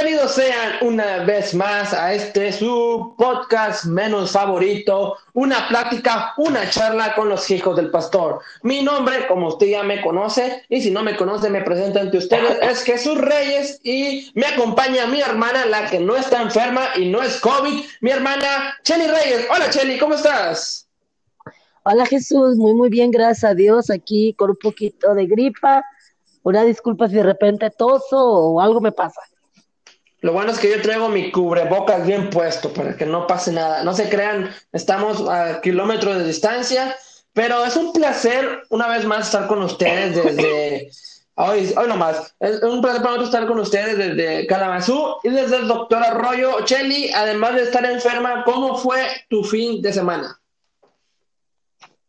Bienvenidos 0.00 0.36
sean 0.36 0.74
una 0.82 1.24
vez 1.24 1.54
más 1.56 1.92
a 1.92 2.14
este 2.14 2.52
su 2.52 3.16
podcast 3.18 3.86
menos 3.86 4.30
favorito, 4.30 5.16
una 5.32 5.66
plática, 5.66 6.34
una 6.36 6.70
charla 6.70 7.16
con 7.16 7.28
los 7.28 7.50
hijos 7.50 7.74
del 7.74 7.90
pastor. 7.90 8.38
Mi 8.62 8.80
nombre, 8.80 9.26
como 9.26 9.48
usted 9.48 9.66
ya 9.66 9.82
me 9.82 10.00
conoce, 10.00 10.62
y 10.68 10.80
si 10.82 10.92
no 10.92 11.02
me 11.02 11.16
conoce, 11.16 11.50
me 11.50 11.62
presento 11.62 11.98
ante 11.98 12.18
ustedes, 12.18 12.58
es 12.62 12.84
Jesús 12.84 13.18
Reyes 13.20 13.80
y 13.82 14.30
me 14.36 14.46
acompaña 14.46 15.08
mi 15.08 15.20
hermana, 15.20 15.66
la 15.66 15.90
que 15.90 15.98
no 15.98 16.14
está 16.14 16.42
enferma 16.42 16.82
y 16.96 17.10
no 17.10 17.20
es 17.20 17.40
COVID, 17.40 17.84
mi 18.00 18.10
hermana 18.12 18.76
Chelly 18.84 19.08
Reyes. 19.08 19.48
Hola 19.52 19.68
Chelly, 19.68 19.98
¿cómo 19.98 20.14
estás? 20.14 20.86
Hola 21.82 22.06
Jesús, 22.06 22.56
muy 22.56 22.74
muy 22.74 22.88
bien, 22.88 23.10
gracias 23.10 23.50
a 23.50 23.54
Dios, 23.54 23.90
aquí 23.90 24.32
con 24.34 24.50
un 24.50 24.58
poquito 24.62 25.12
de 25.14 25.26
gripa. 25.26 25.82
Una 26.44 26.62
disculpa 26.62 27.08
si 27.08 27.16
de 27.16 27.24
repente 27.24 27.68
toso 27.70 28.16
o 28.16 28.60
algo 28.60 28.80
me 28.80 28.92
pasa. 28.92 29.20
Lo 30.20 30.32
bueno 30.32 30.50
es 30.50 30.58
que 30.58 30.70
yo 30.70 30.82
traigo 30.82 31.08
mi 31.08 31.30
cubrebocas 31.30 32.04
bien 32.04 32.28
puesto 32.30 32.72
para 32.72 32.96
que 32.96 33.06
no 33.06 33.26
pase 33.26 33.52
nada. 33.52 33.84
No 33.84 33.94
se 33.94 34.08
crean, 34.08 34.50
estamos 34.72 35.28
a 35.28 35.60
kilómetros 35.60 36.18
de 36.18 36.24
distancia, 36.24 36.96
pero 37.32 37.64
es 37.64 37.76
un 37.76 37.92
placer 37.92 38.62
una 38.70 38.88
vez 38.88 39.04
más 39.04 39.26
estar 39.26 39.46
con 39.46 39.62
ustedes 39.62 40.16
desde 40.16 40.90
hoy, 41.36 41.72
hoy 41.76 41.88
nomás. 41.88 42.34
Es 42.40 42.60
un 42.64 42.80
placer 42.80 43.00
para 43.00 43.14
nosotros 43.14 43.28
estar 43.28 43.46
con 43.46 43.60
ustedes 43.60 43.96
desde 43.96 44.46
Kalamazoo 44.48 45.20
y 45.22 45.30
desde 45.30 45.56
el 45.58 45.68
doctor 45.68 46.02
Arroyo. 46.02 46.64
Chelly, 46.64 47.12
además 47.12 47.54
de 47.54 47.62
estar 47.62 47.84
enferma, 47.84 48.42
¿cómo 48.44 48.76
fue 48.76 49.06
tu 49.28 49.44
fin 49.44 49.80
de 49.80 49.92
semana? 49.92 50.40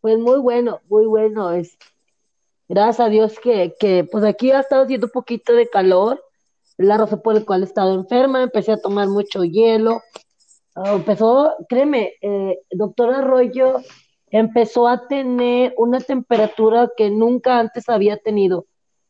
Pues 0.02 0.18
muy 0.18 0.40
bueno, 0.40 0.82
muy 0.90 1.06
bueno. 1.06 1.52
Es, 1.52 1.78
gracias 2.68 3.06
a 3.06 3.10
Dios 3.10 3.40
que, 3.40 3.76
que 3.80 4.04
pues 4.04 4.24
aquí 4.24 4.50
ha 4.50 4.62
estado 4.62 4.86
haciendo 4.86 5.06
un 5.06 5.12
poquito 5.12 5.54
de 5.54 5.70
calor 5.70 6.24
la 6.80 6.98
razón 6.98 7.22
por 7.22 7.36
la 7.36 7.46
cual 7.46 7.62
he 7.62 7.66
estado 7.66 7.94
enferma, 7.94 8.42
empecé 8.42 8.72
a 8.72 8.82
tomar 8.82 9.10
mucho 9.10 9.44
hielo, 9.44 10.02
ah, 10.76 10.94
empezó, 10.94 11.56
créeme, 11.68 12.14
eh, 12.22 12.60
doctor 12.72 13.14
Arroyo 13.14 13.82
empezó 14.32 14.88
a 14.88 15.08
tener 15.08 15.74
una 15.78 16.00
temperatura 16.00 16.90
que 16.96 17.10
nunca 17.10 17.60
antes 17.60 17.90
había 17.90 18.18
tenido. 18.18 18.66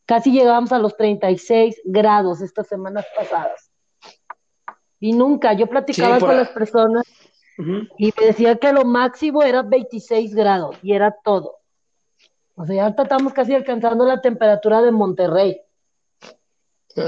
Casi 0.06 0.32
llegamos 0.32 0.72
a 0.72 0.80
los 0.80 0.98
36 0.98 1.82
grados 1.86 2.42
estas 2.42 2.68
semanas 2.68 3.06
pasadas. 3.16 3.70
Y 5.00 5.14
nunca, 5.14 5.54
yo 5.54 5.68
platicaba 5.68 6.20
con 6.20 6.36
las 6.36 6.50
personas 6.50 7.06
y 7.98 8.14
me 8.20 8.28
decía 8.28 8.56
que 8.56 8.74
lo 8.74 8.84
máximo 8.84 9.44
era 9.44 9.62
26 9.62 10.34
grados 10.34 10.78
y 10.82 10.94
era 10.94 11.16
todo. 11.24 11.58
O 12.56 12.66
sea, 12.66 12.76
ya 12.76 13.04
estamos 13.04 13.32
casi 13.34 13.54
alcanzando 13.54 14.06
la 14.06 14.22
temperatura 14.22 14.82
de 14.82 14.92
Monterrey. 14.92 15.62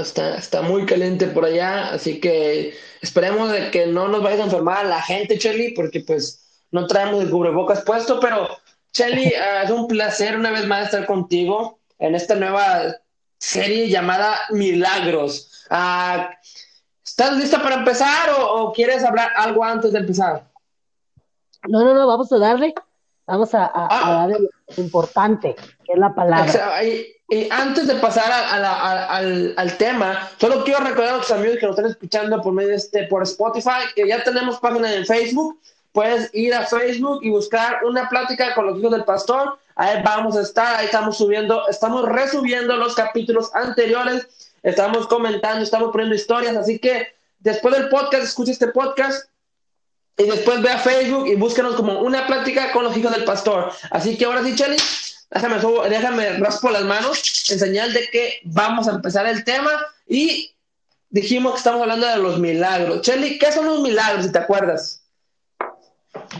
Está, 0.00 0.36
está 0.36 0.62
muy 0.62 0.86
caliente 0.86 1.26
por 1.26 1.44
allá, 1.44 1.92
así 1.92 2.20
que 2.20 2.74
esperemos 3.00 3.50
de 3.50 3.70
que 3.70 3.86
no 3.86 4.08
nos 4.08 4.22
vaya 4.22 4.42
a 4.42 4.46
enfermar 4.46 4.86
la 4.86 5.02
gente, 5.02 5.38
Chelly, 5.38 5.72
porque 5.72 6.00
pues 6.00 6.64
no 6.70 6.86
traemos 6.86 7.22
el 7.22 7.30
cubrebocas 7.30 7.82
puesto, 7.82 8.18
pero 8.20 8.48
Chelly, 8.92 9.32
ah, 9.34 9.62
es 9.64 9.70
un 9.70 9.86
placer 9.88 10.36
una 10.36 10.50
vez 10.50 10.66
más 10.66 10.86
estar 10.86 11.06
contigo 11.06 11.78
en 11.98 12.14
esta 12.14 12.34
nueva 12.34 12.96
serie 13.38 13.88
llamada 13.88 14.38
Milagros. 14.50 15.66
Uh, 15.70 16.24
¿Estás 17.04 17.36
lista 17.36 17.62
para 17.62 17.76
empezar 17.76 18.30
o, 18.38 18.72
quieres 18.72 19.04
hablar 19.04 19.30
algo 19.36 19.64
antes 19.64 19.92
de 19.92 19.98
empezar? 19.98 20.48
No, 21.68 21.84
no, 21.84 21.94
no, 21.94 22.06
vamos 22.06 22.32
a 22.32 22.38
darle, 22.38 22.74
vamos 23.26 23.54
a, 23.54 23.64
a, 23.66 23.70
ah. 23.90 24.26
darle 24.26 24.48
lo 24.76 24.82
importante, 24.82 25.54
que 25.84 25.92
es 25.92 25.98
la 25.98 26.14
palabra. 26.14 26.80
Y 27.32 27.48
antes 27.50 27.86
de 27.86 27.94
pasar 27.94 28.30
al, 28.30 29.76
tema, 29.78 30.30
solo 30.38 30.62
quiero 30.64 30.80
recordar 30.80 31.14
a 31.14 31.16
los 31.16 31.30
amigos 31.30 31.56
que 31.58 31.66
nos 31.66 31.78
están 31.78 31.90
escuchando 31.90 32.42
por 32.42 32.52
medio 32.52 32.68
de 32.68 32.74
este, 32.74 33.04
por 33.04 33.22
Spotify, 33.22 33.88
que 33.96 34.06
ya 34.06 34.22
tenemos 34.22 34.60
página 34.60 34.92
en 34.92 35.06
Facebook. 35.06 35.58
Puedes 35.92 36.28
ir 36.34 36.52
a 36.52 36.66
Facebook 36.66 37.20
y 37.22 37.30
buscar 37.30 37.86
una 37.86 38.06
plática 38.10 38.54
con 38.54 38.66
los 38.66 38.78
hijos 38.78 38.92
del 38.92 39.04
pastor. 39.04 39.58
Ahí 39.76 40.02
vamos 40.04 40.36
a 40.36 40.42
estar, 40.42 40.76
ahí 40.76 40.84
estamos 40.84 41.16
subiendo, 41.16 41.66
estamos 41.68 42.06
resubiendo 42.06 42.76
los 42.76 42.94
capítulos 42.94 43.48
anteriores, 43.54 44.28
estamos 44.62 45.06
comentando, 45.06 45.64
estamos 45.64 45.90
poniendo 45.90 46.14
historias. 46.14 46.54
Así 46.54 46.78
que 46.78 47.14
después 47.38 47.74
del 47.74 47.88
podcast, 47.88 48.24
escucha 48.24 48.52
este 48.52 48.66
podcast 48.66 49.30
y 50.18 50.24
después 50.24 50.60
ve 50.60 50.68
a 50.68 50.76
Facebook 50.76 51.26
y 51.28 51.36
búscanos 51.36 51.76
como 51.76 51.98
una 52.00 52.26
plática 52.26 52.72
con 52.72 52.84
los 52.84 52.94
hijos 52.94 53.12
del 53.12 53.24
pastor. 53.24 53.72
Así 53.90 54.18
que 54.18 54.26
ahora 54.26 54.44
sí, 54.44 54.54
Chelly, 54.54 54.76
déjame, 55.32 55.56
déjame 55.88 56.38
raspo 56.38 56.70
las 56.70 56.84
manos 56.84 57.50
en 57.50 57.58
señal 57.58 57.92
de 57.92 58.08
que 58.08 58.40
vamos 58.44 58.88
a 58.88 58.92
empezar 58.92 59.26
el 59.26 59.44
tema 59.44 59.70
y 60.06 60.54
dijimos 61.10 61.52
que 61.52 61.58
estamos 61.58 61.82
hablando 61.82 62.06
de 62.06 62.18
los 62.18 62.38
milagros. 62.38 63.02
Chelly, 63.02 63.38
¿qué 63.38 63.52
son 63.52 63.66
los 63.66 63.80
milagros, 63.80 64.26
si 64.26 64.32
te 64.32 64.38
acuerdas? 64.38 65.02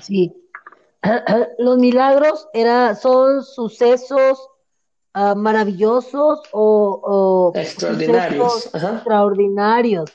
Sí. 0.03 0.33
Los 1.59 1.79
milagros 1.79 2.49
era, 2.53 2.95
son 2.95 3.43
sucesos 3.45 4.39
uh, 5.15 5.35
maravillosos 5.35 6.43
o, 6.53 7.53
o 7.53 7.59
extraordinarios. 7.59 8.67
extraordinarios. 8.73 10.11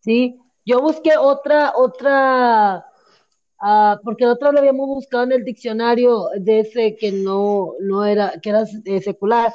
Sí. 0.00 0.38
Yo 0.64 0.80
busqué 0.80 1.16
otra, 1.16 1.72
otra 1.74 2.86
Ah, 3.64 4.00
porque 4.02 4.24
nosotros 4.24 4.54
lo 4.54 4.58
habíamos 4.58 4.88
buscado 4.88 5.22
en 5.22 5.30
el 5.30 5.44
diccionario 5.44 6.30
de 6.36 6.60
ese 6.60 6.96
que 6.96 7.12
no, 7.12 7.74
no 7.78 8.04
era, 8.04 8.40
que 8.42 8.50
era 8.50 8.64
eh, 8.84 9.00
secular, 9.00 9.54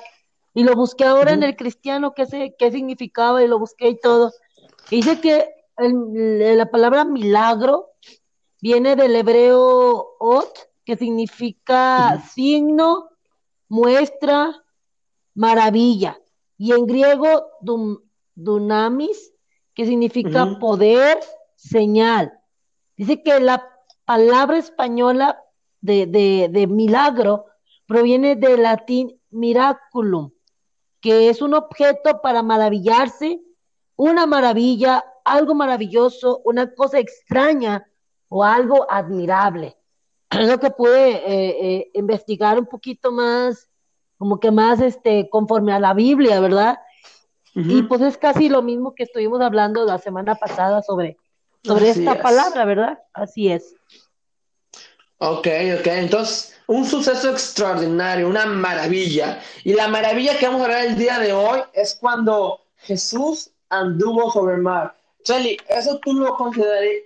y 0.53 0.63
lo 0.63 0.75
busqué 0.75 1.03
ahora 1.03 1.33
en 1.33 1.43
el 1.43 1.57
cristiano, 1.57 2.13
qué, 2.13 2.25
sé, 2.25 2.55
qué 2.57 2.71
significaba, 2.71 3.43
y 3.43 3.49
lo 3.49 3.59
busqué 3.59 3.89
y 3.89 3.99
todo. 3.99 4.31
dice 4.89 5.19
que 5.19 5.49
la 5.77 6.71
palabra 6.71 7.03
milagro 7.03 7.89
viene 8.61 8.95
del 8.95 9.13
hebreo 9.13 10.15
ot, 10.19 10.69
que 10.85 10.95
significa 10.95 12.23
signo, 12.33 13.09
muestra, 13.67 14.63
maravilla. 15.35 16.17
Y 16.57 16.71
en 16.71 16.87
griego, 16.87 17.51
dunamis, 18.33 19.33
que 19.73 19.85
significa 19.85 20.57
poder, 20.59 21.19
señal. 21.55 22.31
Dice 22.95 23.21
que 23.21 23.39
la 23.41 23.76
palabra 24.07 24.57
española 24.57 25.43
de, 25.81 26.67
milagro 26.69 27.45
proviene 27.85 28.37
del 28.37 28.63
latín 28.63 29.19
miraculum, 29.29 30.31
que 31.01 31.29
es 31.29 31.41
un 31.41 31.53
objeto 31.53 32.21
para 32.21 32.41
maravillarse, 32.41 33.41
una 33.97 34.25
maravilla, 34.25 35.03
algo 35.25 35.53
maravilloso, 35.53 36.41
una 36.45 36.73
cosa 36.73 36.99
extraña 36.99 37.85
o 38.29 38.45
algo 38.45 38.89
admirable. 38.89 39.77
Es 40.31 40.47
lo 40.47 40.57
que 40.59 40.71
pude 40.71 41.09
eh, 41.09 41.25
eh, 41.59 41.91
investigar 41.93 42.57
un 42.59 42.65
poquito 42.65 43.11
más, 43.11 43.69
como 44.17 44.39
que 44.39 44.51
más 44.51 44.79
este, 44.79 45.29
conforme 45.29 45.73
a 45.73 45.79
la 45.79 45.93
Biblia, 45.93 46.39
¿verdad? 46.39 46.79
Y 47.53 47.81
pues 47.83 48.01
es 48.01 48.17
casi 48.19 48.49
lo 48.49 48.61
mismo 48.61 48.93
que 48.93 49.03
estuvimos 49.03 49.41
hablando 49.41 49.83
la 49.83 49.97
semana 49.97 50.35
pasada 50.35 50.83
sobre, 50.83 51.17
sobre 51.63 51.89
esta 51.89 52.21
palabra, 52.21 52.65
¿verdad? 52.65 52.99
Así 53.13 53.51
es. 53.51 53.75
Ok, 55.19 55.47
ok. 55.79 55.87
Entonces, 55.87 56.55
un 56.67 56.85
suceso 56.85 57.31
extraordinario, 57.31 58.27
una 58.27 58.45
maravilla. 58.45 59.41
Y 59.63 59.73
la 59.73 59.87
maravilla 59.87 60.37
que 60.37 60.45
vamos 60.45 60.61
a 60.61 60.65
hablar 60.65 60.85
el 60.85 60.97
día 60.97 61.19
de 61.19 61.33
hoy 61.33 61.61
es 61.73 61.95
cuando 61.95 62.61
Jesús 62.77 63.51
anduvo 63.69 64.31
sobre 64.31 64.55
el 64.55 64.61
mar. 64.61 64.95
Chelly, 65.23 65.57
¿eso 65.67 65.99
tú 65.99 66.13
lo 66.13 66.37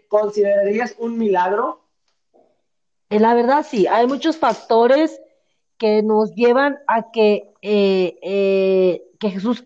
considerarías 0.09 0.95
un 0.99 1.17
milagro? 1.17 1.81
Eh, 3.09 3.19
la 3.19 3.33
verdad, 3.33 3.65
sí. 3.67 3.87
Hay 3.87 4.07
muchos 4.07 4.37
factores 4.37 5.19
que 5.77 6.03
nos 6.03 6.35
llevan 6.35 6.79
a 6.87 7.11
que, 7.11 7.51
eh, 7.61 8.19
eh, 8.21 9.03
que 9.19 9.31
Jesús 9.31 9.65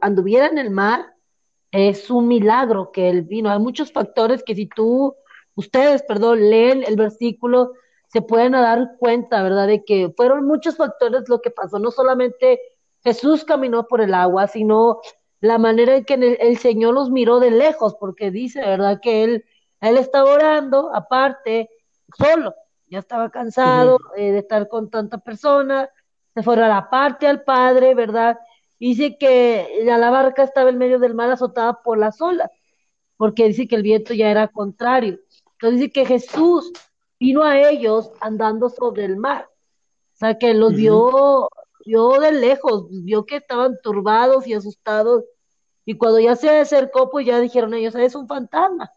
anduviera 0.00 0.46
en 0.46 0.58
el 0.58 0.70
mar. 0.70 1.15
Es 1.70 2.10
un 2.10 2.28
milagro 2.28 2.90
que 2.92 3.08
él 3.08 3.22
vino. 3.22 3.50
Hay 3.50 3.58
muchos 3.58 3.92
factores 3.92 4.42
que 4.42 4.54
si 4.54 4.66
tú, 4.66 5.14
ustedes, 5.54 6.02
perdón, 6.02 6.50
leen 6.50 6.84
el 6.86 6.96
versículo 6.96 7.72
se 8.08 8.22
pueden 8.22 8.52
dar 8.52 8.96
cuenta, 8.98 9.42
¿verdad? 9.42 9.66
De 9.66 9.84
que 9.84 10.12
fueron 10.16 10.46
muchos 10.46 10.76
factores 10.76 11.28
lo 11.28 11.40
que 11.40 11.50
pasó, 11.50 11.78
no 11.78 11.90
solamente 11.90 12.60
Jesús 13.02 13.44
caminó 13.44 13.86
por 13.86 14.00
el 14.00 14.14
agua, 14.14 14.46
sino 14.46 15.00
la 15.40 15.58
manera 15.58 15.96
en 15.96 16.04
que 16.04 16.14
el, 16.14 16.58
Señor 16.58 16.94
los 16.94 17.10
miró 17.10 17.40
de 17.40 17.50
lejos, 17.50 17.94
porque 18.00 18.30
dice, 18.30 18.60
¿verdad? 18.60 19.00
Que 19.02 19.24
él, 19.24 19.44
él 19.80 19.96
estaba 19.98 20.32
orando, 20.32 20.90
aparte, 20.94 21.68
solo, 22.16 22.54
ya 22.88 23.00
estaba 23.00 23.30
cansado 23.30 23.98
eh, 24.16 24.32
de 24.32 24.38
estar 24.38 24.68
con 24.68 24.88
tanta 24.88 25.18
persona, 25.18 25.88
se 26.34 26.42
fue 26.42 26.54
a 26.62 26.68
la 26.68 26.88
parte 26.90 27.26
al 27.26 27.42
Padre, 27.42 27.94
¿verdad? 27.94 28.38
Dice 28.78 29.16
que 29.18 29.80
la 29.84 30.10
barca 30.10 30.42
estaba 30.44 30.70
en 30.70 30.78
medio 30.78 30.98
del 30.98 31.14
mar 31.14 31.30
azotada 31.30 31.82
por 31.82 31.98
las 31.98 32.20
olas, 32.20 32.50
porque 33.16 33.48
dice 33.48 33.68
que 33.68 33.76
el 33.76 33.82
viento 33.82 34.14
ya 34.14 34.30
era 34.30 34.48
contrario. 34.48 35.18
Entonces 35.54 35.80
dice 35.80 35.92
que 35.92 36.06
Jesús 36.06 36.72
vino 37.18 37.42
a 37.44 37.58
ellos 37.60 38.10
andando 38.20 38.68
sobre 38.70 39.04
el 39.06 39.16
mar. 39.16 39.48
O 40.14 40.18
sea, 40.18 40.38
que 40.38 40.54
los 40.54 40.74
vio, 40.74 41.48
vio 41.84 42.20
de 42.20 42.32
lejos, 42.32 42.86
vio 43.04 43.26
que 43.26 43.36
estaban 43.36 43.78
turbados 43.82 44.46
y 44.46 44.54
asustados 44.54 45.24
Y 45.86 45.96
cuando 45.98 46.20
ya 46.20 46.36
se 46.36 46.50
acercó, 46.50 47.10
pues 47.10 47.26
ya 47.26 47.40
dijeron 47.40 47.74
ellos, 47.74 47.94
es 47.96 48.14
un 48.16 48.28
fantasma, 48.28 48.90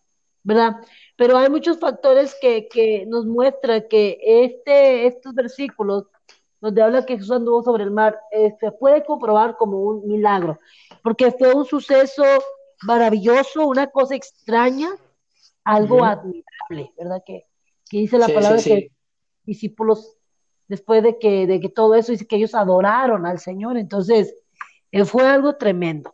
¿verdad? 0.43 0.77
Pero 1.17 1.37
hay 1.37 1.49
muchos 1.49 1.79
factores 1.79 2.35
que, 2.41 2.67
que 2.69 3.05
nos 3.07 3.25
muestran 3.25 3.85
que 3.89 4.19
este, 4.23 5.07
estos 5.07 5.33
versículos, 5.35 6.05
donde 6.61 6.81
habla 6.81 7.05
que 7.05 7.15
Jesús 7.15 7.31
anduvo 7.31 7.63
sobre 7.63 7.83
el 7.83 7.91
mar, 7.91 8.19
eh, 8.31 8.53
se 8.59 8.71
puede 8.71 9.03
comprobar 9.05 9.55
como 9.57 9.79
un 9.79 10.07
milagro, 10.07 10.59
porque 11.03 11.31
fue 11.31 11.53
un 11.53 11.65
suceso 11.65 12.23
maravilloso, 12.83 13.67
una 13.67 13.87
cosa 13.87 14.15
extraña, 14.15 14.89
algo 15.63 16.03
admirable, 16.03 16.93
¿verdad? 16.97 17.23
Que, 17.25 17.45
dice 17.91 18.17
la 18.17 18.27
palabra 18.27 18.61
que 18.61 18.91
discípulos, 19.43 20.15
después 20.67 21.01
de 21.01 21.17
que, 21.17 21.47
de 21.47 21.59
que 21.59 21.69
todo 21.69 21.95
eso, 21.95 22.11
dice 22.11 22.27
que 22.27 22.35
ellos 22.35 22.53
adoraron 22.53 23.25
al 23.25 23.39
Señor, 23.39 23.77
entonces 23.77 24.35
eh, 24.91 25.05
fue 25.05 25.27
algo 25.27 25.55
tremendo. 25.55 26.13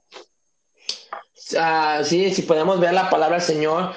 Ah, 1.60 2.02
sí, 2.04 2.34
si 2.34 2.42
podemos 2.44 2.80
ver 2.80 2.94
la 2.94 3.10
palabra 3.10 3.38
del 3.38 3.46
Señor, 3.46 3.94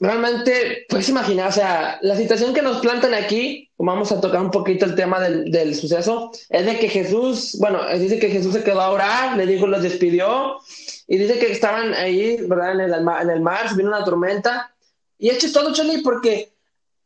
realmente, 0.00 0.86
puedes 0.88 1.10
imaginar, 1.10 1.50
o 1.50 1.52
sea, 1.52 1.98
la 2.00 2.16
situación 2.16 2.54
que 2.54 2.62
nos 2.62 2.78
plantan 2.78 3.12
aquí, 3.12 3.70
vamos 3.76 4.10
a 4.10 4.20
tocar 4.20 4.40
un 4.40 4.50
poquito 4.50 4.86
el 4.86 4.94
tema 4.94 5.20
del, 5.20 5.50
del, 5.50 5.74
suceso, 5.74 6.32
es 6.48 6.64
de 6.64 6.78
que 6.78 6.88
Jesús, 6.88 7.56
bueno, 7.60 7.80
dice 7.98 8.18
que 8.18 8.30
Jesús 8.30 8.54
se 8.54 8.64
quedó 8.64 8.80
a 8.80 8.90
orar, 8.90 9.36
le 9.36 9.44
dijo, 9.44 9.66
los 9.66 9.82
despidió, 9.82 10.56
y 11.06 11.18
dice 11.18 11.38
que 11.38 11.52
estaban 11.52 11.92
ahí, 11.92 12.38
¿verdad? 12.46 12.72
En 12.72 12.80
el, 12.80 12.94
en 12.94 13.30
el 13.30 13.40
mar, 13.42 13.76
vino 13.76 13.90
una 13.90 14.02
tormenta, 14.02 14.74
y 15.18 15.28
es 15.28 15.52
todo 15.52 15.74
Charlie, 15.74 16.02
porque 16.02 16.50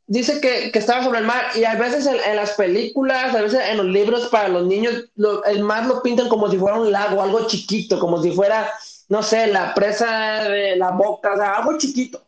dice 0.07 0.41
que, 0.41 0.71
que, 0.71 0.79
estaba 0.79 1.03
sobre 1.03 1.19
el 1.19 1.25
mar, 1.25 1.47
y 1.57 1.65
a 1.65 1.75
veces 1.75 2.07
en, 2.07 2.37
las 2.37 2.53
películas, 2.53 3.35
a 3.35 3.43
veces 3.43 3.61
en 3.71 3.79
los 3.79 3.87
libros 3.87 4.29
para 4.29 4.49
los 4.49 4.69
niños, 4.69 5.11
el 5.47 5.65
mar 5.65 5.87
lo 5.87 6.01
pintan 6.01 6.29
como 6.29 6.49
si 6.49 6.59
fuera 6.59 6.79
un 6.79 6.93
lago, 6.93 7.21
algo 7.21 7.49
chiquito, 7.49 7.99
como 7.99 8.23
si 8.23 8.31
fuera, 8.31 8.71
no 9.09 9.21
sé, 9.25 9.49
la 9.49 9.75
presa 9.75 10.45
de 10.45 10.77
la 10.77 10.93
boca, 10.93 11.33
o 11.33 11.37
sea, 11.37 11.57
algo 11.57 11.77
chiquito 11.77 12.23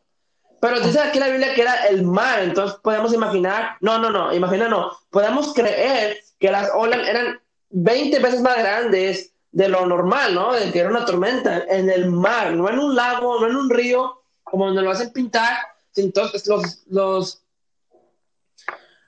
pero 0.66 0.80
dice 0.80 0.98
aquí 0.98 1.20
la 1.20 1.28
Biblia 1.28 1.54
que 1.54 1.62
era 1.62 1.86
el 1.86 2.02
mar, 2.02 2.42
entonces 2.42 2.76
podemos 2.82 3.14
imaginar, 3.14 3.76
no, 3.80 4.00
no, 4.00 4.10
no, 4.10 4.34
imagina 4.34 4.66
no, 4.66 4.90
podemos 5.10 5.54
creer 5.54 6.18
que 6.40 6.50
las 6.50 6.68
olas 6.74 7.06
eran 7.06 7.40
20 7.70 8.18
veces 8.18 8.40
más 8.40 8.58
grandes 8.58 9.32
de 9.52 9.68
lo 9.68 9.86
normal, 9.86 10.34
¿no? 10.34 10.52
De 10.52 10.72
que 10.72 10.80
era 10.80 10.90
una 10.90 11.04
tormenta 11.04 11.62
en 11.68 11.88
el 11.88 12.10
mar, 12.10 12.52
no 12.52 12.68
en 12.68 12.80
un 12.80 12.96
lago, 12.96 13.38
no 13.38 13.46
en 13.46 13.54
un 13.54 13.70
río, 13.70 14.20
como 14.42 14.66
donde 14.66 14.82
lo 14.82 14.90
hacen 14.90 15.12
pintar. 15.12 15.56
Entonces, 15.94 16.48
los, 16.48 16.82
los, 16.88 17.42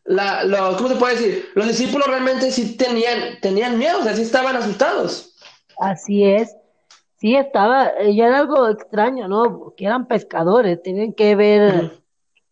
la, 0.04 0.42
¿cómo 0.76 0.88
se 0.88 0.94
puede 0.94 1.16
decir? 1.16 1.50
Los 1.56 1.66
discípulos 1.66 2.06
realmente 2.06 2.52
sí 2.52 2.76
tenían, 2.76 3.40
tenían 3.40 3.76
miedo, 3.76 3.98
o 3.98 4.04
sea, 4.04 4.14
sí 4.14 4.22
estaban 4.22 4.54
asustados. 4.54 5.34
Así 5.80 6.24
es. 6.24 6.54
Sí, 7.18 7.34
estaba, 7.34 7.88
eh, 7.98 8.14
ya 8.14 8.28
era 8.28 8.38
algo 8.38 8.68
extraño, 8.68 9.26
¿no? 9.26 9.74
Que 9.76 9.86
eran 9.86 10.06
pescadores, 10.06 10.80
tienen 10.82 11.12
que 11.12 11.32
haber 11.32 12.00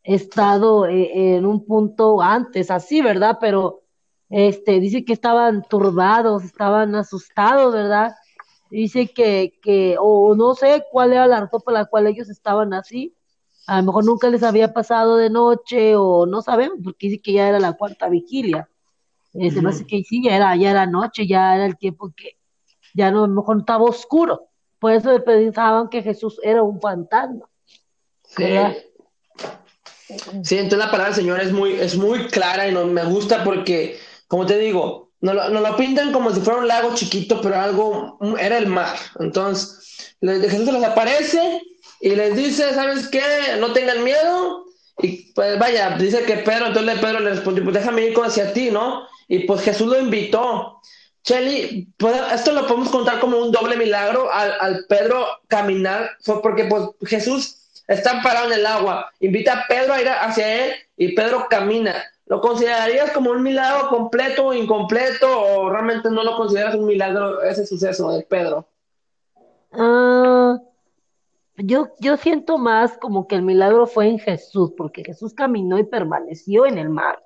estado 0.03 0.87
eh, 0.87 1.37
en 1.37 1.47
un 1.47 1.65
punto 1.65 2.21
antes, 2.21 2.71
así, 2.73 3.01
¿verdad? 3.01 3.39
Pero 3.41 3.83
este, 4.29 4.81
dice 4.81 5.05
que 5.05 5.13
estaban 5.13 5.63
turbados, 5.63 6.43
estaban 6.43 6.97
asustados, 6.97 7.73
¿verdad? 7.73 8.17
Dice 8.69 9.07
que, 9.07 9.59
que, 9.63 9.97
o 10.01 10.35
no 10.35 10.55
sé 10.57 10.85
cuál 10.91 11.13
era 11.13 11.29
la 11.29 11.41
razón 11.43 11.63
por 11.65 11.73
la 11.73 11.85
cual 11.85 12.09
ellos 12.09 12.29
estaban 12.29 12.75
así. 12.75 13.15
A 13.69 13.79
lo 13.79 13.87
mejor 13.87 14.05
nunca 14.05 14.29
les 14.31 14.43
había 14.43 14.73
pasado 14.73 15.17
de 15.17 15.31
noche, 15.31 15.95
o 15.95 16.27
no 16.27 16.43
sabemos, 16.43 16.79
porque 16.83 17.07
dice 17.07 17.23
que 17.23 17.35
ya 17.35 17.49
era 17.49 17.61
la 17.61 17.75
cuarta 17.75 18.09
vigilia. 18.09 18.69
Eh, 19.33 19.53
se 19.53 19.63
me 19.63 19.69
hace 19.69 19.87
que 19.87 20.03
sí, 20.03 20.25
ya 20.25 20.35
era, 20.35 20.57
ya 20.57 20.71
era 20.73 20.87
noche, 20.87 21.27
ya 21.27 21.55
era 21.55 21.67
el 21.67 21.77
tiempo 21.77 22.13
que 22.17 22.37
ya 22.95 23.13
no, 23.13 23.25
a 23.25 23.29
lo 23.29 23.35
mejor 23.35 23.59
estaba 23.59 23.85
oscuro. 23.85 24.49
Por 24.87 24.93
eso 24.93 25.25
pensaban 25.25 25.89
que 25.89 26.01
Jesús 26.01 26.39
era 26.45 26.63
un 26.63 26.81
fantasma. 26.81 27.49
Sí. 28.23 28.45
Sí, 30.45 30.59
entonces 30.59 30.79
la 30.79 30.93
palabra 30.93 31.07
del 31.07 31.15
Señor 31.17 31.41
es 31.41 31.51
muy, 31.51 31.73
es 31.73 31.97
muy 31.97 32.29
clara 32.29 32.69
y 32.69 32.73
no, 32.73 32.85
me 32.85 33.03
gusta 33.03 33.43
porque, 33.43 33.99
como 34.29 34.47
te 34.47 34.57
digo, 34.59 35.11
nos 35.21 35.35
lo, 35.35 35.49
lo, 35.49 35.77
pintan 35.77 36.13
como 36.13 36.31
si 36.31 36.39
fuera 36.39 36.61
un 36.61 36.69
lago 36.69 36.95
chiquito, 36.95 37.41
pero 37.41 37.57
algo, 37.57 38.17
era 38.39 38.59
el 38.59 38.69
mar. 38.69 38.97
Entonces, 39.19 40.15
Jesús 40.21 40.73
les 40.73 40.85
aparece 40.85 41.61
y 42.01 42.11
les 42.11 42.37
dice, 42.37 42.73
¿sabes 42.73 43.09
qué? 43.09 43.25
No 43.59 43.73
tengan 43.73 44.05
miedo. 44.05 44.67
Y 45.03 45.33
pues 45.33 45.59
vaya, 45.59 45.97
dice 45.99 46.23
que 46.23 46.37
Pedro, 46.37 46.67
entonces 46.67 47.01
Pedro 47.01 47.19
le 47.19 47.31
respondió, 47.31 47.65
pues 47.65 47.75
déjame 47.75 48.07
ir 48.07 48.17
hacia 48.21 48.53
ti, 48.53 48.71
¿no? 48.71 49.03
Y 49.27 49.41
pues 49.49 49.63
Jesús 49.63 49.89
lo 49.89 49.99
invitó. 49.99 50.81
Shelly, 51.27 51.93
esto 52.33 52.53
lo 52.53 52.69
podemos 52.69 52.89
contar 52.89 53.19
como 53.19 53.39
un 53.39 53.51
doble 53.51 53.77
milagro 53.77 54.31
al, 54.33 54.85
Pedro 54.89 55.27
caminar, 55.49 56.11
porque 56.41 56.67
pues 56.67 56.85
Jesús 57.03 57.83
está 57.89 58.23
parado 58.23 58.47
en 58.47 58.61
el 58.61 58.67
agua, 58.67 59.11
invita 59.19 59.55
a 59.55 59.67
Pedro 59.67 59.93
a 59.93 60.01
ir 60.01 60.09
hacia 60.09 60.67
él 60.67 60.75
y 60.97 61.17
Pedro 61.17 61.49
camina. 61.51 61.97
¿Lo 62.27 62.41
considerarías 62.41 63.11
como 63.11 63.31
un 63.31 63.43
milagro 63.43 63.89
completo 63.89 64.47
o 64.47 64.55
incompleto 64.55 65.27
o 65.29 65.69
realmente 65.69 66.11
no 66.11 66.23
lo 66.23 66.37
consideras 66.37 66.77
un 66.77 66.87
milagro 66.87 67.43
ese 67.43 67.67
suceso 67.67 68.13
de 68.13 68.23
Pedro? 68.23 68.69
Ah, 69.73 70.59
yo, 71.57 71.89
yo 71.99 72.17
siento 72.19 72.57
más 72.57 72.99
como 72.99 73.27
que 73.27 73.35
el 73.35 73.43
milagro 73.43 73.89
fue 73.89 74.07
en 74.09 74.21
Jesús, 74.21 74.73
porque 74.77 75.03
Jesús 75.05 75.35
caminó 75.35 75.77
y 75.79 75.85
permaneció 75.85 76.67
en 76.67 76.79
el 76.79 76.89
mar. 76.89 77.21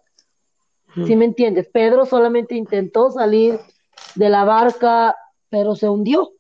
¿Sí 1.07 1.15
me 1.17 1.25
entiendes? 1.25 1.69
Pedro 1.69 2.05
solamente 2.05 2.57
intentó 2.57 3.13
salir 3.13 3.61
de 4.15 4.29
la 4.29 4.45
barca, 4.45 5.17
pero 5.49 5.75
se 5.75 5.89
hundió. 5.89 6.33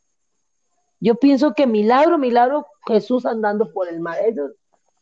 Yo 1.01 1.15
pienso 1.17 1.55
que 1.55 1.67
milagro, 1.67 2.19
milagro, 2.19 2.67
Jesús 2.87 3.25
andando 3.25 3.73
por 3.73 3.89
el 3.89 4.01
mar. 4.01 4.19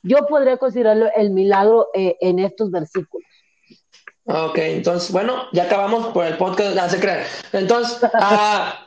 yo 0.03 0.19
podría 0.29 0.57
considerarlo 0.57 1.11
el 1.15 1.31
milagro 1.31 1.89
eh, 1.95 2.17
en 2.21 2.39
estos 2.39 2.71
versículos. 2.71 3.27
Ok, 4.25 4.59
entonces, 4.59 5.11
bueno, 5.11 5.45
ya 5.53 5.65
acabamos 5.65 6.09
por 6.09 6.27
el 6.27 6.37
podcast, 6.37 6.77
no 6.77 6.89
se. 6.89 6.99
Entonces, 7.53 7.99
ah, 8.13 8.87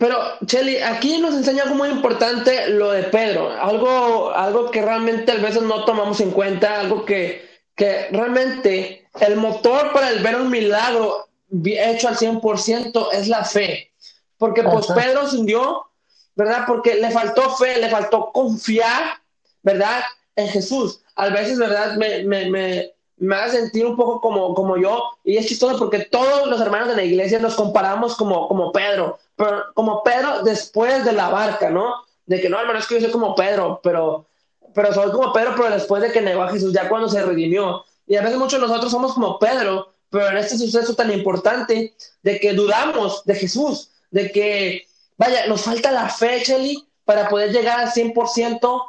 pero, 0.00 0.16
Chelly, 0.46 0.78
aquí 0.78 1.18
nos 1.18 1.34
enseña 1.34 1.64
algo 1.64 1.74
muy 1.74 1.90
importante 1.90 2.70
lo 2.70 2.90
de 2.92 3.04
Pedro, 3.04 3.50
algo, 3.50 4.30
algo 4.30 4.70
que 4.70 4.80
realmente 4.80 5.32
a 5.32 5.36
veces 5.36 5.62
no 5.62 5.84
tomamos 5.84 6.20
en 6.20 6.30
cuenta, 6.30 6.80
algo 6.80 7.04
que, 7.04 7.46
que 7.76 8.08
realmente 8.10 9.06
el 9.20 9.36
motor 9.36 9.92
para 9.92 10.10
el 10.10 10.22
ver 10.22 10.36
un 10.36 10.50
milagro 10.50 11.28
hecho 11.64 12.08
al 12.08 12.16
100% 12.16 13.08
es 13.12 13.28
la 13.28 13.44
fe. 13.44 13.92
Porque 14.38 14.62
pues 14.62 14.86
Pedro 14.86 15.26
se 15.28 15.36
hundió, 15.36 15.86
¿verdad? 16.34 16.64
Porque 16.66 16.94
le 16.96 17.10
faltó 17.10 17.54
fe, 17.56 17.78
le 17.78 17.88
faltó 17.88 18.32
confiar, 18.32 19.20
¿verdad? 19.62 20.02
En 20.34 20.48
Jesús. 20.48 21.00
A 21.14 21.28
veces, 21.28 21.58
¿verdad? 21.58 21.96
Me, 21.96 22.24
me, 22.24 22.50
me, 22.50 22.92
me 23.18 23.36
hace 23.36 23.60
sentir 23.60 23.86
un 23.86 23.96
poco 23.96 24.20
como, 24.20 24.52
como 24.54 24.76
yo. 24.76 25.00
Y 25.22 25.36
es 25.36 25.46
chistoso 25.46 25.78
porque 25.78 26.00
todos 26.00 26.48
los 26.48 26.60
hermanos 26.60 26.88
de 26.88 26.96
la 26.96 27.04
iglesia 27.04 27.38
nos 27.38 27.54
comparamos 27.54 28.16
como, 28.16 28.48
como 28.48 28.72
Pedro. 28.72 29.18
Pero 29.36 29.66
como 29.74 30.02
Pedro 30.02 30.42
después 30.42 31.04
de 31.04 31.12
la 31.12 31.28
barca, 31.28 31.70
¿no? 31.70 31.94
De 32.26 32.40
que 32.40 32.48
no, 32.48 32.58
hermano, 32.58 32.80
es 32.80 32.86
que 32.86 32.96
yo 32.96 33.02
soy 33.02 33.10
como 33.10 33.36
Pedro, 33.36 33.80
pero, 33.82 34.26
pero 34.74 34.92
soy 34.92 35.12
como 35.12 35.32
Pedro, 35.32 35.52
pero 35.56 35.70
después 35.70 36.02
de 36.02 36.10
que 36.10 36.20
negó 36.20 36.42
a 36.42 36.50
Jesús, 36.50 36.72
ya 36.72 36.88
cuando 36.88 37.08
se 37.08 37.22
redimió. 37.22 37.84
Y 38.08 38.16
a 38.16 38.22
veces 38.22 38.38
muchos 38.38 38.60
de 38.60 38.66
nosotros 38.66 38.90
somos 38.90 39.14
como 39.14 39.38
Pedro, 39.38 39.91
pero 40.12 40.28
en 40.28 40.36
este 40.36 40.58
suceso 40.58 40.94
tan 40.94 41.10
importante 41.10 41.94
de 42.22 42.38
que 42.38 42.52
dudamos 42.52 43.24
de 43.24 43.34
Jesús, 43.34 43.90
de 44.10 44.30
que, 44.30 44.86
vaya, 45.16 45.46
nos 45.46 45.62
falta 45.62 45.90
la 45.90 46.10
fe, 46.10 46.42
Chelly, 46.42 46.86
para 47.06 47.30
poder 47.30 47.50
llegar 47.50 47.80
al 47.80 47.88
100% 47.88 48.82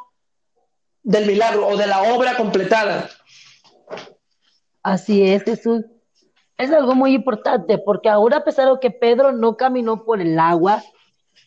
del 1.02 1.26
milagro 1.26 1.66
o 1.66 1.78
de 1.78 1.86
la 1.86 2.14
obra 2.14 2.36
completada. 2.36 3.08
Así 4.82 5.26
es, 5.26 5.44
Jesús. 5.44 5.86
Es 6.58 6.70
algo 6.70 6.94
muy 6.94 7.14
importante, 7.14 7.78
porque 7.78 8.10
ahora 8.10 8.38
a 8.38 8.44
pesar 8.44 8.70
de 8.70 8.78
que 8.78 8.90
Pedro 8.90 9.32
no 9.32 9.56
caminó 9.56 10.04
por 10.04 10.20
el 10.20 10.38
agua 10.38 10.84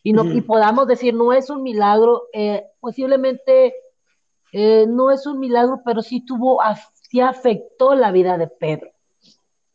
y, 0.01 0.11
no, 0.11 0.25
y 0.25 0.41
podamos 0.41 0.87
decir 0.87 1.13
no 1.13 1.33
es 1.33 1.51
un 1.51 1.61
milagro, 1.61 2.23
eh, 2.33 2.65
posiblemente 2.79 3.75
eh, 4.53 4.85
no 4.87 5.11
es 5.11 5.27
un 5.27 5.39
milagro, 5.39 5.81
pero 5.85 6.01
sí 6.01 6.25
tuvo, 6.25 6.59
sí 6.93 7.21
afectó 7.21 7.93
la 7.93 8.11
vida 8.11 8.39
de 8.39 8.47
Pedro. 8.47 8.96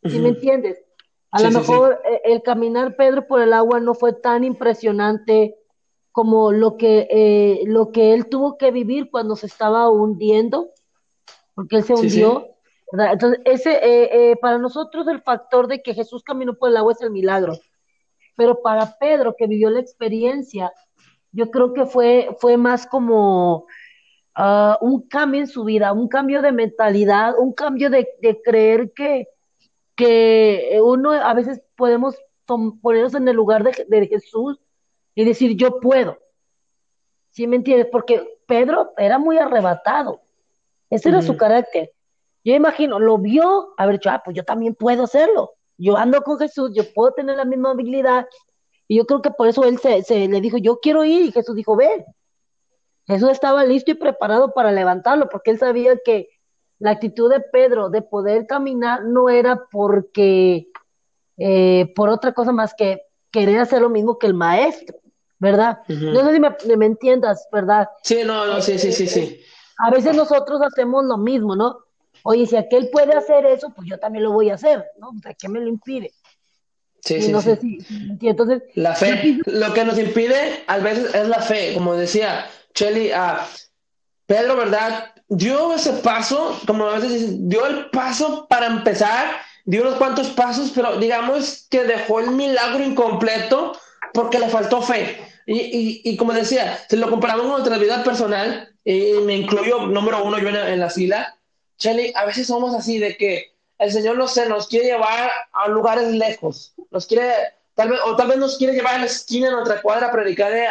¿Sí 0.05 0.19
me 0.19 0.29
entiendes? 0.29 0.83
A 1.31 1.41
lo 1.41 1.51
mejor 1.51 1.99
eh, 2.05 2.21
el 2.25 2.43
caminar 2.43 2.95
Pedro 2.95 3.25
por 3.25 3.41
el 3.41 3.53
agua 3.53 3.79
no 3.79 3.95
fue 3.95 4.13
tan 4.13 4.43
impresionante 4.43 5.55
como 6.11 6.51
lo 6.51 6.77
que, 6.77 7.07
eh, 7.09 7.63
lo 7.65 7.91
que 7.91 8.13
él 8.13 8.27
tuvo 8.29 8.57
que 8.57 8.69
vivir 8.69 9.09
cuando 9.09 9.35
se 9.35 9.47
estaba 9.47 9.89
hundiendo, 9.89 10.69
porque 11.55 11.77
él 11.77 11.83
se 11.83 11.95
hundió. 11.95 12.49
Entonces, 12.91 13.41
ese, 13.45 13.79
eh, 13.81 14.35
para 14.35 14.59
nosotros 14.59 15.07
el 15.07 15.23
factor 15.23 15.67
de 15.67 15.81
que 15.81 15.95
Jesús 15.95 16.23
caminó 16.23 16.53
por 16.53 16.69
el 16.69 16.77
agua 16.77 16.93
es 16.93 17.01
el 17.01 17.09
milagro, 17.09 17.57
pero 18.35 18.61
para 18.61 18.97
Pedro 18.99 19.35
que 19.35 19.47
vivió 19.47 19.71
la 19.71 19.79
experiencia, 19.79 20.71
yo 21.31 21.49
creo 21.49 21.73
que 21.73 21.87
fue, 21.87 22.37
fue 22.39 22.57
más 22.57 22.85
como 22.85 23.65
ah, 24.35 24.77
un 24.81 25.07
cambio 25.07 25.41
en 25.41 25.47
su 25.47 25.63
vida, 25.63 25.91
un 25.93 26.07
cambio 26.07 26.43
de 26.43 26.51
mentalidad, 26.51 27.33
un 27.39 27.53
cambio 27.53 27.89
de, 27.89 28.07
de 28.21 28.39
creer 28.43 28.93
que, 28.93 29.29
que 29.95 30.79
uno 30.83 31.11
a 31.11 31.33
veces 31.33 31.61
podemos 31.75 32.15
ponernos 32.45 33.13
en 33.15 33.27
el 33.27 33.35
lugar 33.35 33.63
de, 33.63 34.07
Jesús 34.07 34.59
y 35.15 35.25
decir 35.25 35.55
yo 35.55 35.79
puedo. 35.79 36.17
¿Sí 37.29 37.47
me 37.47 37.55
entiendes? 37.55 37.87
Porque 37.91 38.39
Pedro 38.45 38.93
era 38.97 39.17
muy 39.17 39.37
arrebatado. 39.37 40.21
Ese 40.89 41.09
era 41.09 41.21
su 41.21 41.35
carácter. 41.37 41.91
Yo 42.43 42.53
imagino, 42.53 42.99
lo 42.99 43.17
vio, 43.17 43.73
haber 43.77 43.95
dicho, 43.95 44.09
ah, 44.09 44.21
pues 44.23 44.35
yo 44.35 44.43
también 44.43 44.75
puedo 44.75 45.03
hacerlo. 45.03 45.53
Yo 45.77 45.97
ando 45.97 46.21
con 46.21 46.37
Jesús, 46.37 46.71
yo 46.75 46.83
puedo 46.93 47.13
tener 47.13 47.37
la 47.37 47.45
misma 47.45 47.71
habilidad. 47.71 48.27
Y 48.87 48.97
yo 48.97 49.05
creo 49.05 49.21
que 49.21 49.31
por 49.31 49.47
eso 49.47 49.63
él 49.63 49.79
se, 49.79 50.03
se 50.03 50.27
le 50.27 50.41
dijo, 50.41 50.57
yo 50.57 50.79
quiero 50.79 51.03
ir. 51.03 51.25
Y 51.25 51.31
Jesús 51.31 51.55
dijo, 51.55 51.75
ven. 51.75 52.05
Jesús 53.07 53.29
estaba 53.29 53.65
listo 53.65 53.91
y 53.91 53.95
preparado 53.95 54.53
para 54.53 54.71
levantarlo, 54.71 55.29
porque 55.29 55.51
él 55.51 55.59
sabía 55.59 55.97
que 56.05 56.29
la 56.79 56.91
actitud 56.91 57.29
de 57.29 57.39
Pedro 57.39 57.89
de 57.89 58.01
poder 58.01 58.45
caminar 58.47 59.03
no 59.03 59.29
era 59.29 59.65
porque 59.71 60.67
eh, 61.37 61.91
por 61.95 62.09
otra 62.09 62.33
cosa 62.33 62.51
más 62.51 62.73
que 62.73 63.01
querer 63.31 63.59
hacer 63.59 63.81
lo 63.81 63.89
mismo 63.89 64.19
que 64.19 64.27
el 64.27 64.33
maestro, 64.33 64.97
¿verdad? 65.39 65.79
No 65.87 66.25
sé 66.25 66.33
si 66.33 66.39
me, 66.39 66.77
me, 66.77 66.85
entiendas, 66.85 67.47
¿verdad? 67.51 67.89
Sí, 68.03 68.21
no, 68.25 68.45
no, 68.45 68.61
sí, 68.61 68.77
sí, 68.77 68.91
sí, 68.91 69.07
sí. 69.07 69.41
A 69.77 69.89
veces 69.89 70.15
nosotros 70.15 70.61
hacemos 70.61 71.05
lo 71.05 71.17
mismo, 71.17 71.55
¿no? 71.55 71.79
Oye, 72.23 72.45
si 72.45 72.55
aquel 72.55 72.89
puede 72.89 73.13
hacer 73.13 73.45
eso, 73.45 73.71
pues 73.75 73.89
yo 73.89 73.97
también 73.97 74.23
lo 74.23 74.31
voy 74.31 74.49
a 74.49 74.55
hacer, 74.55 74.85
¿no? 74.99 75.09
O 75.09 75.19
sea, 75.21 75.33
¿qué 75.33 75.49
me 75.49 75.59
lo 75.59 75.67
impide? 75.67 76.11
Sí, 77.03 77.21
sí, 77.21 77.31
no 77.33 77.41
sé 77.41 77.57
si, 77.57 77.79
entonces 78.21 78.63
la 78.75 78.95
fe, 78.95 79.41
lo 79.45 79.73
que 79.73 79.83
nos 79.83 79.99
impide 79.99 80.63
a 80.67 80.77
veces 80.77 81.13
es 81.13 81.27
la 81.27 81.41
fe, 81.41 81.73
como 81.73 81.95
decía 81.95 82.45
Chelly, 82.73 83.11
a 83.11 83.45
Pedro, 84.25 84.55
¿verdad? 84.55 85.12
Dio 85.35 85.73
ese 85.73 85.93
paso, 85.93 86.59
como 86.67 86.85
a 86.85 86.95
veces 86.95 87.13
dicen, 87.13 87.49
dio 87.49 87.65
el 87.65 87.89
paso 87.89 88.45
para 88.47 88.67
empezar, 88.67 89.37
dio 89.65 89.81
unos 89.81 89.95
cuantos 89.95 90.27
pasos, 90.27 90.71
pero 90.75 90.97
digamos 90.97 91.65
que 91.71 91.83
dejó 91.85 92.19
el 92.19 92.31
milagro 92.31 92.83
incompleto 92.83 93.75
porque 94.13 94.37
le 94.37 94.49
faltó 94.49 94.81
fe. 94.81 95.17
Y, 95.47 95.59
y, 95.59 96.01
y 96.03 96.17
como 96.17 96.33
decía, 96.33 96.79
si 96.87 96.97
lo 96.97 97.09
comparamos 97.09 97.45
con 97.45 97.51
nuestra 97.53 97.77
vida 97.77 98.03
personal, 98.03 98.69
y 98.85 99.13
me 99.25 99.35
incluyo 99.37 99.87
número 99.87 100.23
uno 100.23 100.37
yo 100.37 100.49
en, 100.49 100.55
en 100.55 100.79
la 100.79 100.89
fila, 100.89 101.35
Chelly, 101.77 102.13
a 102.15 102.25
veces 102.25 102.45
somos 102.47 102.75
así 102.75 102.99
de 102.99 103.17
que 103.17 103.53
el 103.79 103.91
Señor, 103.91 104.17
no 104.17 104.27
sé, 104.27 104.47
nos 104.47 104.67
quiere 104.67 104.85
llevar 104.85 105.31
a 105.51 105.67
lugares 105.67 106.11
lejos, 106.11 106.73
nos 106.91 107.07
quiere, 107.07 107.33
tal 107.73 107.89
vez, 107.89 107.99
o 108.05 108.15
tal 108.15 108.27
vez 108.27 108.37
nos 108.37 108.57
quiere 108.57 108.73
llevar 108.73 108.95
a 108.95 108.99
la 108.99 109.05
esquina 109.05 109.47
de 109.47 109.53
nuestra 109.53 109.81
cuadra 109.81 110.07
a 110.07 110.11
predicarle 110.11 110.67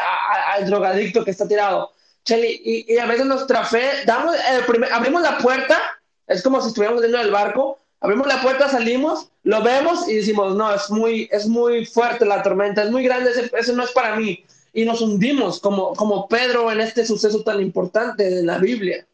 al 0.54 0.66
drogadicto 0.66 1.24
que 1.24 1.32
está 1.32 1.48
tirado. 1.48 1.92
Y, 2.28 2.94
y, 2.94 2.98
a 2.98 3.06
veces 3.06 3.26
nuestra 3.26 3.64
fe, 3.64 3.82
damos 4.06 4.36
el 4.50 4.64
primer, 4.64 4.92
abrimos 4.92 5.22
la 5.22 5.38
puerta, 5.38 5.78
es 6.26 6.42
como 6.42 6.60
si 6.60 6.68
estuviéramos 6.68 7.02
dentro 7.02 7.20
del 7.20 7.32
barco, 7.32 7.78
abrimos 8.00 8.26
la 8.26 8.40
puerta, 8.40 8.68
salimos, 8.68 9.28
lo 9.42 9.62
vemos 9.62 10.08
y 10.08 10.16
decimos, 10.16 10.54
no, 10.54 10.72
es 10.72 10.90
muy, 10.90 11.28
es 11.32 11.48
muy 11.48 11.84
fuerte 11.84 12.24
la 12.24 12.42
tormenta, 12.42 12.84
es 12.84 12.90
muy 12.90 13.02
grande, 13.04 13.30
eso 13.52 13.72
no 13.72 13.82
es 13.82 13.92
para 13.92 14.16
mí. 14.16 14.44
Y 14.72 14.84
nos 14.84 15.00
hundimos 15.00 15.60
como, 15.60 15.94
como 15.94 16.28
Pedro 16.28 16.70
en 16.70 16.80
este 16.80 17.04
suceso 17.04 17.42
tan 17.42 17.60
importante 17.60 18.30
de 18.30 18.42
la 18.42 18.58
Biblia. 18.58 19.06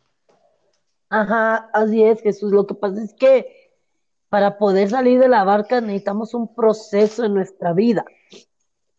Ajá, 1.09 1.71
así 1.73 2.03
es, 2.03 2.21
Jesús. 2.21 2.53
Lo 2.53 2.67
que 2.67 2.75
pasa 2.75 3.03
es 3.03 3.15
que 3.15 3.73
para 4.29 4.59
poder 4.59 4.91
salir 4.91 5.19
de 5.19 5.29
la 5.29 5.45
barca 5.45 5.81
necesitamos 5.81 6.35
un 6.35 6.55
proceso 6.55 7.25
en 7.25 7.35
nuestra 7.35 7.73
vida. 7.73 8.05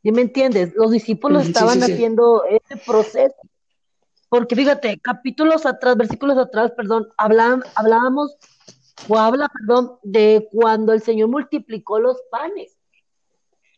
¿Sí 0.01 0.11
me 0.11 0.21
entiendes? 0.21 0.73
Los 0.75 0.91
discípulos 0.91 1.47
estaban 1.47 1.83
haciendo 1.83 2.43
ese 2.45 2.77
proceso. 2.85 3.35
Porque 4.29 4.55
fíjate, 4.55 4.99
capítulos 4.99 5.65
atrás, 5.65 5.97
versículos 5.97 6.37
atrás, 6.37 6.71
perdón, 6.71 7.09
hablábamos, 7.17 8.37
o 9.07 9.17
habla, 9.17 9.49
perdón, 9.49 9.97
de 10.03 10.47
cuando 10.51 10.93
el 10.93 11.01
Señor 11.01 11.29
multiplicó 11.29 11.99
los 11.99 12.21
panes. 12.29 12.77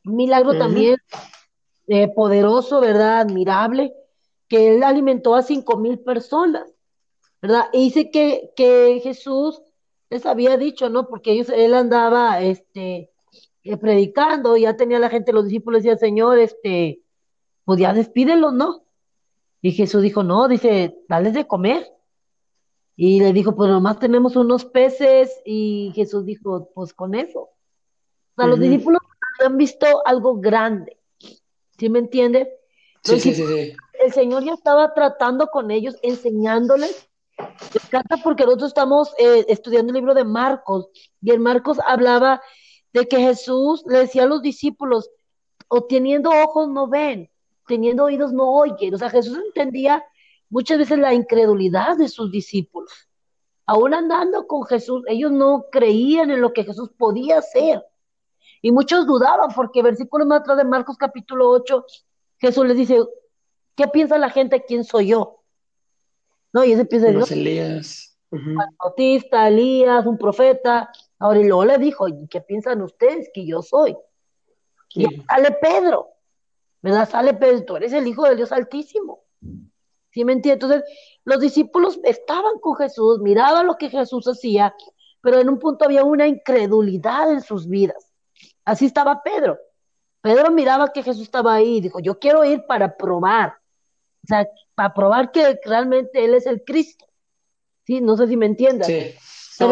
Un 0.03 0.15
milagro 0.15 0.57
también 0.57 0.97
eh, 1.87 2.07
poderoso, 2.13 2.81
¿verdad? 2.81 3.21
Admirable, 3.21 3.93
que 4.47 4.75
Él 4.75 4.83
alimentó 4.83 5.35
a 5.35 5.43
cinco 5.43 5.77
mil 5.77 5.99
personas. 5.99 6.71
¿verdad? 7.41 7.65
Y 7.73 7.85
dice 7.85 8.11
que, 8.11 8.51
que 8.55 8.99
Jesús 9.03 9.61
les 10.09 10.25
había 10.25 10.57
dicho, 10.57 10.89
¿no? 10.89 11.07
Porque 11.07 11.31
ellos, 11.31 11.49
él 11.49 11.73
andaba, 11.73 12.41
este, 12.41 13.09
eh, 13.63 13.77
predicando, 13.77 14.55
ya 14.57 14.75
tenía 14.75 14.99
la 14.99 15.09
gente, 15.09 15.33
los 15.33 15.45
discípulos 15.45 15.81
decían, 15.81 15.97
Señor, 15.97 16.37
este, 16.37 17.01
pues 17.65 17.79
ya 17.79 17.93
despídelos, 17.93 18.53
¿no? 18.53 18.83
Y 19.61 19.71
Jesús 19.71 20.01
dijo, 20.01 20.23
no, 20.23 20.47
dice, 20.47 20.97
dales 21.07 21.33
de 21.33 21.47
comer. 21.47 21.91
Y 22.95 23.19
le 23.19 23.33
dijo, 23.33 23.55
pues 23.55 23.69
nomás 23.69 23.99
tenemos 23.99 24.35
unos 24.35 24.65
peces, 24.65 25.41
y 25.45 25.91
Jesús 25.95 26.25
dijo, 26.25 26.69
pues 26.73 26.93
con 26.93 27.15
eso. 27.15 27.39
O 27.39 28.35
sea, 28.35 28.47
los 28.47 28.59
discípulos 28.59 29.01
han 29.43 29.57
visto 29.57 29.85
algo 30.05 30.39
grande, 30.39 30.97
¿sí 31.77 31.89
me 31.89 31.99
entiendes? 31.99 32.47
Sí, 33.03 33.19
sí, 33.19 33.33
sí, 33.33 33.45
sí. 33.45 33.73
El 34.03 34.13
Señor 34.13 34.43
ya 34.43 34.53
estaba 34.53 34.93
tratando 34.93 35.47
con 35.47 35.71
ellos, 35.71 35.97
enseñándoles 36.03 37.11
me 37.41 37.81
encanta 37.83 38.17
porque 38.23 38.45
nosotros 38.45 38.69
estamos 38.69 39.13
eh, 39.17 39.45
estudiando 39.47 39.91
el 39.91 39.95
libro 39.95 40.13
de 40.13 40.23
Marcos 40.23 40.89
y 41.21 41.31
en 41.31 41.41
Marcos 41.41 41.79
hablaba 41.85 42.41
de 42.93 43.07
que 43.07 43.17
Jesús 43.17 43.83
le 43.87 43.99
decía 43.99 44.23
a 44.23 44.27
los 44.27 44.41
discípulos, 44.41 45.09
o 45.67 45.85
teniendo 45.85 46.29
ojos 46.29 46.67
no 46.67 46.87
ven, 46.87 47.30
teniendo 47.71 48.03
oídos 48.03 48.33
no 48.33 48.51
oyen. 48.51 48.93
O 48.93 48.97
sea, 48.97 49.09
Jesús 49.09 49.37
entendía 49.45 50.03
muchas 50.49 50.77
veces 50.77 50.99
la 50.99 51.13
incredulidad 51.13 51.97
de 51.97 52.09
sus 52.09 52.31
discípulos. 52.31 52.91
Aún 53.65 53.93
andando 53.93 54.45
con 54.47 54.63
Jesús, 54.63 55.03
ellos 55.07 55.31
no 55.31 55.65
creían 55.71 56.31
en 56.31 56.41
lo 56.41 56.51
que 56.51 56.65
Jesús 56.65 56.89
podía 56.97 57.37
hacer. 57.37 57.81
Y 58.61 58.71
muchos 58.71 59.07
dudaban 59.07 59.51
porque 59.55 59.81
versículo 59.81 60.25
más 60.25 60.41
atrás 60.41 60.57
de 60.57 60.65
Marcos 60.65 60.97
capítulo 60.97 61.49
8, 61.49 61.85
Jesús 62.39 62.65
les 62.65 62.77
dice, 62.77 62.99
¿qué 63.75 63.87
piensa 63.87 64.17
la 64.17 64.29
gente? 64.29 64.63
¿Quién 64.67 64.83
soy 64.83 65.07
yo? 65.07 65.41
¿no? 66.53 66.63
Y 66.63 66.73
ese 66.73 66.81
empieza 66.81 67.07
a 67.07 67.11
decir, 67.11 67.37
Elías. 67.37 68.17
Bautista, 68.77 69.47
Elías, 69.47 70.05
un 70.05 70.17
profeta. 70.17 70.91
Ahora, 71.19 71.39
y 71.39 71.45
luego 71.45 71.65
le 71.65 71.77
dijo, 71.77 72.07
¿y 72.07 72.27
qué 72.27 72.41
piensan 72.41 72.81
ustedes 72.81 73.29
que 73.33 73.45
yo 73.45 73.61
soy? 73.61 73.95
Y 74.93 75.05
sale 75.21 75.57
Pedro, 75.61 76.09
¿verdad? 76.81 77.09
Sale 77.09 77.33
Pedro, 77.33 77.65
tú 77.65 77.75
eres 77.77 77.93
el 77.93 78.07
hijo 78.07 78.25
del 78.25 78.37
Dios 78.37 78.51
Altísimo. 78.51 79.23
¿Sí 80.11 80.25
me 80.25 80.33
entiendes? 80.33 80.63
Entonces, 80.63 80.83
los 81.23 81.39
discípulos 81.39 81.99
estaban 82.03 82.59
con 82.59 82.75
Jesús, 82.75 83.19
miraban 83.19 83.67
lo 83.67 83.77
que 83.77 83.89
Jesús 83.89 84.27
hacía, 84.27 84.75
pero 85.21 85.39
en 85.39 85.49
un 85.49 85.59
punto 85.59 85.85
había 85.85 86.03
una 86.03 86.27
incredulidad 86.27 87.31
en 87.31 87.41
sus 87.41 87.67
vidas. 87.67 88.11
Así 88.65 88.85
estaba 88.85 89.23
Pedro. 89.23 89.57
Pedro 90.21 90.51
miraba 90.51 90.91
que 90.91 91.03
Jesús 91.03 91.23
estaba 91.23 91.55
ahí 91.55 91.77
y 91.77 91.81
dijo, 91.81 91.99
yo 91.99 92.19
quiero 92.19 92.43
ir 92.45 92.65
para 92.67 92.95
probar. 92.95 93.55
O 94.23 94.27
sea, 94.27 94.47
para 94.75 94.93
probar 94.93 95.31
que 95.31 95.59
realmente 95.65 96.23
Él 96.23 96.35
es 96.35 96.45
el 96.45 96.63
Cristo. 96.63 97.05
Sí, 97.85 98.01
no 98.01 98.15
sé 98.17 98.27
si 98.27 98.37
me 98.37 98.45
entiendas. 98.45 98.87
Sí, 98.87 99.15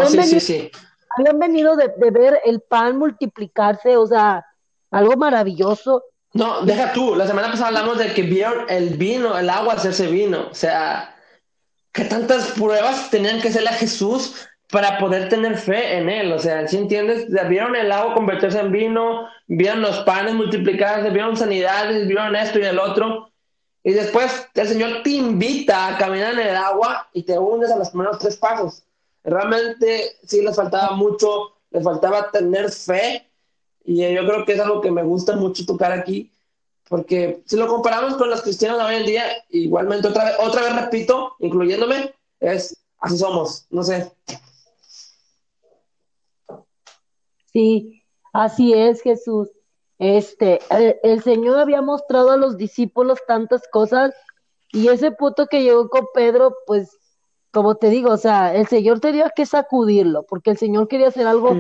sí, 0.07 0.23
sí, 0.23 0.39
sí, 0.39 0.71
Habían 1.17 1.39
venido 1.39 1.75
de, 1.75 1.91
ver 2.11 2.41
el 2.45 2.61
pan 2.61 2.97
multiplicarse, 2.97 3.97
o 3.97 4.07
sea, 4.07 4.45
algo 4.89 5.15
maravilloso. 5.17 6.03
No, 6.33 6.61
deja 6.61 6.93
tú, 6.93 7.15
la 7.15 7.25
semana 7.25 7.49
pasada 7.49 7.69
hablamos 7.69 7.97
de 7.97 8.13
que 8.13 8.21
vieron 8.21 8.65
el 8.69 8.89
vino, 8.97 9.37
el 9.37 9.49
agua 9.49 9.73
hacerse 9.73 10.07
vino, 10.07 10.47
o 10.51 10.53
sea, 10.53 11.15
que 11.91 12.05
tantas 12.05 12.51
pruebas 12.51 13.09
tenían 13.09 13.41
que 13.41 13.47
hacerle 13.47 13.69
a 13.69 13.73
Jesús 13.73 14.47
para 14.71 14.99
poder 14.99 15.27
tener 15.29 15.57
fe 15.57 15.97
en 15.97 16.07
él, 16.07 16.31
o 16.31 16.37
sea, 16.37 16.67
¿sí 16.67 16.77
entiendes? 16.77 17.25
Vieron 17.49 17.75
el 17.75 17.91
agua 17.91 18.13
convertirse 18.13 18.59
en 18.59 18.71
vino, 18.71 19.27
vieron 19.47 19.81
los 19.81 19.97
panes 20.01 20.35
multiplicarse, 20.35 21.09
vieron 21.09 21.35
sanidades, 21.35 22.07
vieron 22.07 22.35
esto 22.35 22.59
y 22.59 22.63
el 22.63 22.77
otro, 22.77 23.29
y 23.83 23.93
después 23.93 24.47
el 24.53 24.67
Señor 24.67 25.03
te 25.03 25.11
invita 25.11 25.87
a 25.87 25.97
caminar 25.97 26.33
en 26.33 26.39
el 26.39 26.55
agua 26.55 27.09
y 27.13 27.23
te 27.23 27.37
unes 27.39 27.71
a 27.71 27.77
los 27.77 27.89
primeros 27.89 28.19
tres 28.19 28.37
pasos. 28.37 28.83
Realmente 29.23 30.17
sí 30.25 30.41
les 30.41 30.55
faltaba 30.55 30.95
mucho, 30.95 31.57
les 31.71 31.83
faltaba 31.83 32.29
tener 32.31 32.71
fe. 32.71 33.28
Y 33.89 34.13
yo 34.13 34.25
creo 34.25 34.45
que 34.45 34.53
es 34.53 34.59
algo 34.59 34.81
que 34.81 34.91
me 34.91 35.01
gusta 35.01 35.35
mucho 35.35 35.65
tocar 35.65 35.91
aquí, 35.91 36.31
porque 36.87 37.41
si 37.45 37.55
lo 37.57 37.67
comparamos 37.67 38.15
con 38.15 38.29
los 38.29 38.41
cristianos 38.41 38.77
de 38.77 38.85
hoy 38.85 38.95
en 38.95 39.05
día, 39.05 39.23
igualmente 39.49 40.07
otra 40.07 40.25
vez, 40.25 40.35
otra 40.39 40.61
vez 40.61 40.75
repito, 40.75 41.35
incluyéndome, 41.39 42.13
es 42.39 42.77
así 42.99 43.17
somos, 43.17 43.65
no 43.69 43.83
sé. 43.83 44.11
Sí, 47.51 48.03
así 48.31 48.73
es, 48.73 49.01
Jesús 49.01 49.49
este, 49.99 50.59
el, 51.03 51.21
Señor 51.21 51.59
había 51.59 51.81
mostrado 51.81 52.31
a 52.31 52.37
los 52.37 52.55
discípulos 52.55 53.19
tantas 53.27 53.67
cosas 53.67 54.13
y 54.71 54.87
ese 54.87 55.11
punto 55.11 55.47
que 55.47 55.61
llegó 55.61 55.89
con 55.89 56.07
Pedro, 56.13 56.55
pues, 56.65 56.97
como 57.51 57.75
te 57.75 57.89
digo, 57.89 58.11
o 58.11 58.17
sea, 58.17 58.55
el 58.55 58.67
Señor 58.67 59.01
tenía 59.01 59.29
que 59.35 59.45
sacudirlo, 59.45 60.23
porque 60.23 60.51
el 60.51 60.57
Señor 60.57 60.87
quería 60.87 61.09
hacer 61.09 61.27
algo 61.27 61.57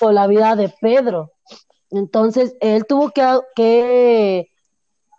con 0.00 0.14
la 0.14 0.26
vida 0.26 0.56
de 0.56 0.72
Pedro. 0.80 1.32
Entonces, 1.90 2.56
él 2.60 2.86
tuvo 2.86 3.12
que, 3.54 4.50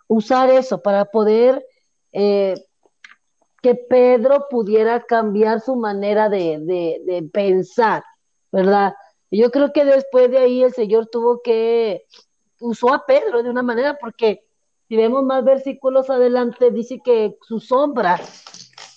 usar 0.06 0.50
eso 0.50 0.80
para 0.80 1.04
poder 1.04 1.64
eh, 2.12 2.54
que 3.62 3.74
Pedro 3.74 4.46
pudiera 4.48 5.02
cambiar 5.02 5.60
su 5.60 5.76
manera 5.76 6.28
de 6.30 7.28
pensar, 7.32 8.02
¿verdad? 8.50 8.94
Yo 9.30 9.50
creo 9.50 9.72
que 9.72 9.84
después 9.84 10.30
de 10.30 10.38
ahí 10.38 10.62
el 10.62 10.72
Señor 10.72 11.06
tuvo 11.06 11.42
que 11.42 12.06
usó 12.60 12.94
a 12.94 13.04
Pedro 13.04 13.42
de 13.42 13.50
una 13.50 13.62
manera 13.62 13.98
porque 14.00 14.44
si 14.88 14.96
vemos 14.96 15.22
más 15.22 15.44
versículos 15.44 16.08
adelante, 16.08 16.70
dice 16.70 17.00
que 17.04 17.36
su 17.42 17.60
sombra, 17.60 18.18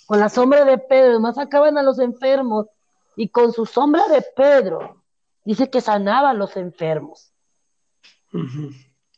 con 0.06 0.18
la 0.18 0.30
sombra 0.30 0.64
de 0.64 0.78
Pedro, 0.78 1.20
más 1.20 1.34
sacaban 1.34 1.76
a 1.76 1.82
los 1.82 1.98
enfermos, 1.98 2.66
y 3.14 3.28
con 3.28 3.52
su 3.52 3.66
sombra 3.66 4.08
de 4.08 4.24
Pedro, 4.34 5.02
dice 5.44 5.68
que 5.68 5.82
sanaba 5.82 6.30
a 6.30 6.34
los 6.34 6.56
enfermos. 6.56 7.31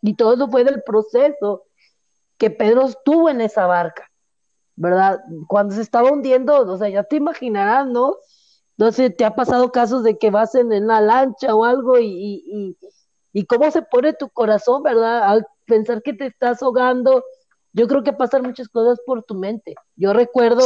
Y 0.03 0.15
todo 0.15 0.35
eso 0.35 0.49
fue 0.49 0.65
del 0.65 0.83
proceso 0.83 1.65
que 2.37 2.51
Pedro 2.51 2.87
estuvo 2.87 3.29
en 3.29 3.41
esa 3.41 3.67
barca, 3.67 4.11
¿verdad? 4.77 5.21
Cuando 5.49 5.75
se 5.75 5.83
estaba 5.83 6.11
hundiendo, 6.11 6.61
o 6.61 6.77
sea, 6.77 6.89
ya 6.89 7.05
te 7.05 7.17
imaginarás, 7.17 7.87
¿no? 7.87 8.17
Entonces, 8.77 9.17
¿te 9.17 9.25
ha 9.25 9.35
pasado 9.35 9.71
casos 9.71 10.03
de 10.03 10.19
que 10.19 10.31
vas 10.31 10.55
en, 10.55 10.73
en 10.73 10.89
la 10.89 11.01
lancha 11.01 11.55
o 11.55 11.65
algo 11.65 11.99
y, 11.99 12.43
y, 12.45 12.77
y, 13.33 13.47
cómo 13.47 13.71
se 13.71 13.83
pone 13.83 14.13
tu 14.15 14.29
corazón, 14.31 14.83
¿verdad? 14.83 15.23
Al 15.23 15.47
pensar 15.65 16.03
que 16.03 16.13
te 16.13 16.27
estás 16.27 16.63
ahogando, 16.63 17.25
yo 17.73 17.87
creo 17.87 18.03
que 18.03 18.13
pasan 18.13 18.43
muchas 18.43 18.69
cosas 18.69 18.99
por 19.07 19.23
tu 19.23 19.35
mente. 19.35 19.75
Yo 19.97 20.13
recuerdo 20.13 20.61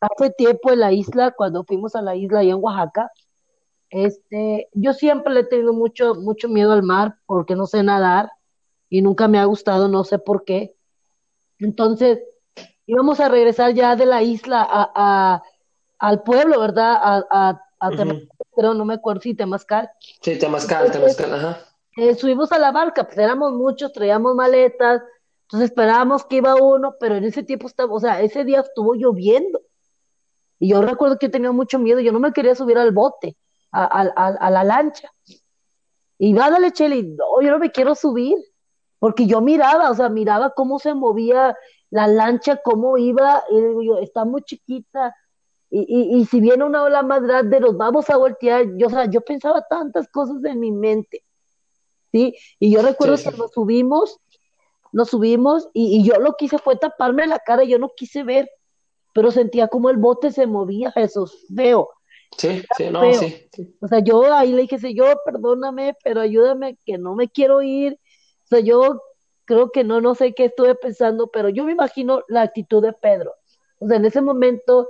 hace 0.00 0.30
tiempo 0.36 0.72
en 0.72 0.80
la 0.80 0.92
isla, 0.92 1.32
cuando 1.32 1.64
fuimos 1.64 1.94
a 1.94 2.02
la 2.02 2.16
isla 2.16 2.40
allá 2.40 2.52
en 2.52 2.62
Oaxaca, 2.62 3.10
este, 3.90 4.68
yo 4.72 4.92
siempre 4.92 5.32
le 5.34 5.40
he 5.40 5.44
tenido 5.44 5.72
mucho, 5.72 6.14
mucho 6.14 6.48
miedo 6.48 6.72
al 6.72 6.82
mar 6.82 7.16
porque 7.26 7.54
no 7.54 7.66
sé 7.66 7.82
nadar 7.82 8.30
y 8.88 9.02
nunca 9.02 9.28
me 9.28 9.38
ha 9.38 9.44
gustado, 9.44 9.88
no 9.88 10.04
sé 10.04 10.18
por 10.18 10.44
qué. 10.44 10.74
Entonces, 11.58 12.20
íbamos 12.86 13.20
a 13.20 13.28
regresar 13.28 13.74
ya 13.74 13.96
de 13.96 14.06
la 14.06 14.22
isla 14.22 14.66
a, 14.68 15.42
al 15.98 16.22
pueblo, 16.22 16.60
¿verdad? 16.60 16.94
A, 16.94 17.24
a, 17.30 17.62
a 17.80 17.90
pero 18.56 18.74
no 18.74 18.84
me 18.84 18.94
acuerdo 18.94 19.20
si 19.22 19.34
Temazcal. 19.34 19.90
Sí, 20.20 20.38
Temazcal, 20.38 20.90
Temazcal, 20.90 21.34
ajá. 21.34 21.58
Eh, 21.96 22.14
subimos 22.14 22.52
a 22.52 22.58
la 22.58 22.72
barca, 22.72 23.04
pues 23.04 23.18
éramos 23.18 23.52
muchos, 23.52 23.92
traíamos 23.92 24.34
maletas, 24.34 25.02
entonces 25.42 25.70
esperábamos 25.70 26.24
que 26.24 26.36
iba 26.36 26.54
uno, 26.54 26.94
pero 27.00 27.16
en 27.16 27.24
ese 27.24 27.42
tiempo 27.42 27.66
estaba, 27.66 27.92
o 27.92 28.00
sea, 28.00 28.20
ese 28.22 28.44
día 28.44 28.60
estuvo 28.60 28.94
lloviendo. 28.94 29.60
Y 30.58 30.68
yo 30.68 30.82
recuerdo 30.82 31.18
que 31.18 31.26
yo 31.26 31.30
tenía 31.32 31.52
mucho 31.52 31.78
miedo, 31.78 32.00
yo 32.00 32.12
no 32.12 32.20
me 32.20 32.32
quería 32.32 32.54
subir 32.54 32.78
al 32.78 32.92
bote, 32.92 33.36
a, 33.72 33.84
a 33.84 34.50
la 34.50 34.64
lancha. 34.64 35.10
Y 36.18 36.34
va, 36.34 36.50
dale, 36.50 36.72
Cheli, 36.72 37.02
no, 37.02 37.40
yo 37.42 37.50
no 37.50 37.58
me 37.58 37.70
quiero 37.70 37.94
subir 37.94 38.36
porque 39.00 39.26
yo 39.26 39.40
miraba, 39.40 39.90
o 39.90 39.94
sea, 39.94 40.08
miraba 40.08 40.50
cómo 40.54 40.78
se 40.78 40.94
movía 40.94 41.56
la 41.88 42.06
lancha, 42.06 42.60
cómo 42.62 42.98
iba, 42.98 43.42
y 43.50 43.60
digo 43.60 43.82
yo, 43.82 43.98
está 43.98 44.24
muy 44.24 44.42
chiquita, 44.42 45.16
y, 45.70 45.80
y, 45.88 46.20
y, 46.20 46.26
si 46.26 46.40
viene 46.40 46.64
una 46.64 46.82
ola 46.82 47.02
más 47.02 47.22
grande, 47.22 47.60
nos 47.60 47.76
vamos 47.76 48.10
a 48.10 48.16
voltear, 48.16 48.66
yo, 48.76 48.88
o 48.88 48.90
sea, 48.90 49.06
yo 49.06 49.22
pensaba 49.22 49.64
tantas 49.68 50.08
cosas 50.08 50.44
en 50.44 50.60
mi 50.60 50.70
mente, 50.70 51.24
¿sí? 52.12 52.36
Y 52.58 52.72
yo 52.72 52.82
recuerdo 52.82 53.16
que 53.16 53.36
nos 53.36 53.52
subimos, 53.52 54.18
nos 54.92 55.08
subimos, 55.08 55.70
y, 55.72 55.98
y, 55.98 56.04
yo 56.04 56.18
lo 56.20 56.34
que 56.36 56.44
hice 56.44 56.58
fue 56.58 56.76
taparme 56.76 57.26
la 57.26 57.38
cara, 57.38 57.64
yo 57.64 57.78
no 57.78 57.90
quise 57.96 58.22
ver, 58.22 58.50
pero 59.14 59.30
sentía 59.30 59.68
como 59.68 59.88
el 59.90 59.96
bote 59.96 60.30
se 60.30 60.46
movía, 60.46 60.92
eso 60.94 61.26
feo. 61.56 61.88
Sí, 62.36 62.62
sí, 62.76 62.90
no, 62.90 63.12
sí, 63.12 63.48
sí, 63.52 63.76
O 63.80 63.88
sea, 63.88 63.98
yo 63.98 64.32
ahí 64.32 64.52
le 64.52 64.62
dije, 64.62 64.78
Señor, 64.78 65.20
perdóname, 65.24 65.94
pero 66.02 66.20
ayúdame, 66.20 66.78
que 66.86 66.96
no 66.96 67.14
me 67.14 67.28
quiero 67.28 67.60
ir, 67.60 67.98
sea, 68.50 68.60
yo 68.60 69.00
creo 69.44 69.70
que 69.70 69.84
no, 69.84 70.00
no 70.00 70.14
sé 70.14 70.34
qué 70.34 70.46
estuve 70.46 70.74
pensando, 70.74 71.28
pero 71.28 71.48
yo 71.48 71.64
me 71.64 71.72
imagino 71.72 72.22
la 72.28 72.42
actitud 72.42 72.82
de 72.82 72.92
Pedro. 72.92 73.34
O 73.78 73.86
sea, 73.86 73.96
en 73.96 74.04
ese 74.04 74.20
momento 74.20 74.88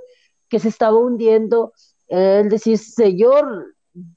que 0.49 0.59
se 0.59 0.68
estaba 0.68 0.99
hundiendo, 0.99 1.73
él 2.09 2.49
decir, 2.49 2.78
Señor, 2.78 3.75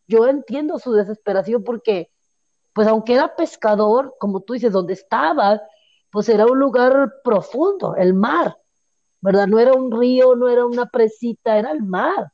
yo 0.08 0.28
entiendo 0.28 0.80
su 0.80 0.94
desesperación 0.94 1.64
porque, 1.64 2.10
pues 2.74 2.88
aunque 2.88 3.14
era 3.14 3.36
pescador, 3.36 4.16
como 4.20 4.42
tú 4.42 4.54
dices, 4.54 4.72
donde 4.72 4.94
estaba, 4.94 5.62
pues 6.12 6.28
era 6.30 6.46
un 6.46 6.60
lugar 6.60 7.14
profundo, 7.24 7.96
el 7.96 8.14
mar, 8.14 8.58
¿verdad? 9.22 9.48
No 9.48 9.60
era 9.60 9.74
un 9.74 9.92
río, 9.92 10.36
no 10.36 10.50
era 10.50 10.66
una 10.66 10.88
presita, 10.88 11.58
era 11.58 11.72
el 11.72 11.84
mar. 11.84 12.33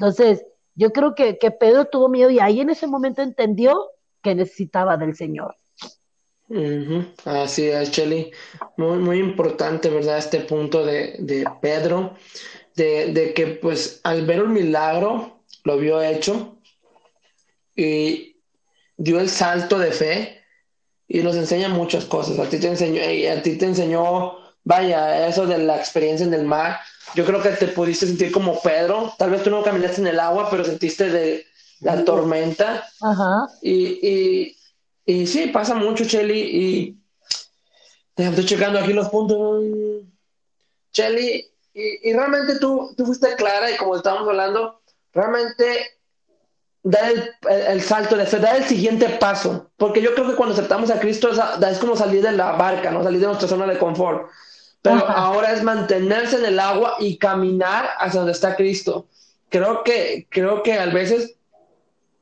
Entonces, 0.00 0.46
yo 0.74 0.92
creo 0.92 1.14
que, 1.14 1.36
que 1.36 1.50
Pedro 1.50 1.84
tuvo 1.84 2.08
miedo 2.08 2.30
y 2.30 2.40
ahí 2.40 2.60
en 2.60 2.70
ese 2.70 2.86
momento 2.86 3.20
entendió 3.20 3.90
que 4.22 4.34
necesitaba 4.34 4.96
del 4.96 5.14
Señor. 5.14 5.56
Así 7.26 7.68
es, 7.68 7.90
Cheli. 7.90 8.32
Muy, 8.78 8.96
muy 8.96 9.18
importante, 9.18 9.90
¿verdad? 9.90 10.16
Este 10.16 10.40
punto 10.40 10.86
de, 10.86 11.16
de 11.18 11.46
Pedro, 11.60 12.14
de, 12.74 13.12
de, 13.12 13.34
que 13.34 13.46
pues 13.48 14.00
al 14.02 14.24
ver 14.24 14.42
un 14.42 14.54
milagro, 14.54 15.42
lo 15.64 15.76
vio 15.76 16.02
hecho 16.02 16.56
y 17.76 18.40
dio 18.96 19.20
el 19.20 19.28
salto 19.28 19.78
de 19.78 19.92
fe 19.92 20.40
y 21.06 21.22
nos 21.22 21.36
enseña 21.36 21.68
muchas 21.68 22.06
cosas. 22.06 22.38
A 22.38 22.48
ti 22.48 22.58
te 22.58 22.68
enseñó, 22.68 23.02
a 23.02 23.42
ti 23.42 23.58
te 23.58 23.66
enseñó, 23.66 24.38
vaya, 24.64 25.28
eso 25.28 25.46
de 25.46 25.58
la 25.58 25.76
experiencia 25.76 26.26
en 26.26 26.32
el 26.32 26.46
mar. 26.46 26.80
Yo 27.14 27.24
creo 27.24 27.42
que 27.42 27.50
te 27.50 27.68
pudiste 27.68 28.06
sentir 28.06 28.32
como 28.32 28.60
Pedro. 28.60 29.12
Tal 29.18 29.30
vez 29.30 29.42
tú 29.42 29.50
no 29.50 29.62
caminaste 29.62 30.00
en 30.00 30.08
el 30.08 30.20
agua, 30.20 30.48
pero 30.50 30.64
sentiste 30.64 31.10
de 31.10 31.46
la 31.80 32.04
tormenta. 32.04 32.86
Ajá. 33.00 33.48
Y, 33.62 34.06
y, 34.06 34.56
y 35.04 35.26
sí, 35.26 35.48
pasa 35.48 35.74
mucho, 35.74 36.04
Chelly, 36.04 36.40
y 36.40 36.96
estoy 38.16 38.44
checando 38.44 38.78
aquí 38.78 38.92
los 38.92 39.08
puntos. 39.08 39.64
Chelly, 40.92 41.50
y, 41.72 42.12
realmente 42.12 42.58
tú, 42.58 42.92
tú 42.96 43.06
fuiste 43.06 43.34
clara 43.36 43.70
y 43.70 43.76
como 43.76 43.96
estábamos 43.96 44.28
hablando, 44.28 44.80
realmente 45.12 45.98
dar 46.82 47.12
el, 47.48 47.82
salto 47.82 48.16
de 48.16 48.26
fe, 48.26 48.38
dar 48.38 48.56
el 48.56 48.64
siguiente 48.64 49.08
paso, 49.20 49.70
porque 49.76 50.02
yo 50.02 50.14
creo 50.14 50.28
que 50.28 50.34
cuando 50.34 50.54
aceptamos 50.54 50.90
a 50.90 50.98
Cristo 50.98 51.30
es, 51.30 51.78
como 51.78 51.96
salir 51.96 52.22
de 52.22 52.32
la 52.32 52.52
barca, 52.52 52.90
¿no? 52.90 53.04
salir 53.04 53.20
de 53.20 53.26
nuestra 53.26 53.48
zona 53.48 53.66
de 53.66 53.78
confort, 53.78 54.30
pero 54.82 55.08
ahora 55.08 55.52
es 55.52 55.62
mantenerse 55.62 56.36
en 56.36 56.44
el 56.44 56.60
agua 56.60 56.96
y 56.98 57.16
caminar 57.18 57.88
hacia 57.98 58.20
donde 58.20 58.32
está 58.32 58.56
Cristo. 58.56 59.06
Creo 59.48 59.82
que, 59.82 60.26
creo 60.30 60.62
que 60.62 60.74
a 60.74 60.86
veces 60.86 61.34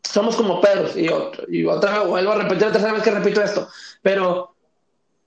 somos 0.02 0.36
como 0.36 0.60
perros, 0.60 0.96
y, 0.96 1.08
y 1.48 1.66
otra 1.66 1.98
vez, 1.98 2.08
vuelvo 2.08 2.32
a 2.32 2.36
repetir 2.36 2.66
la 2.66 2.72
tercera 2.72 2.94
vez 2.94 3.02
que 3.02 3.10
repito 3.10 3.42
esto, 3.42 3.68
pero 4.02 4.54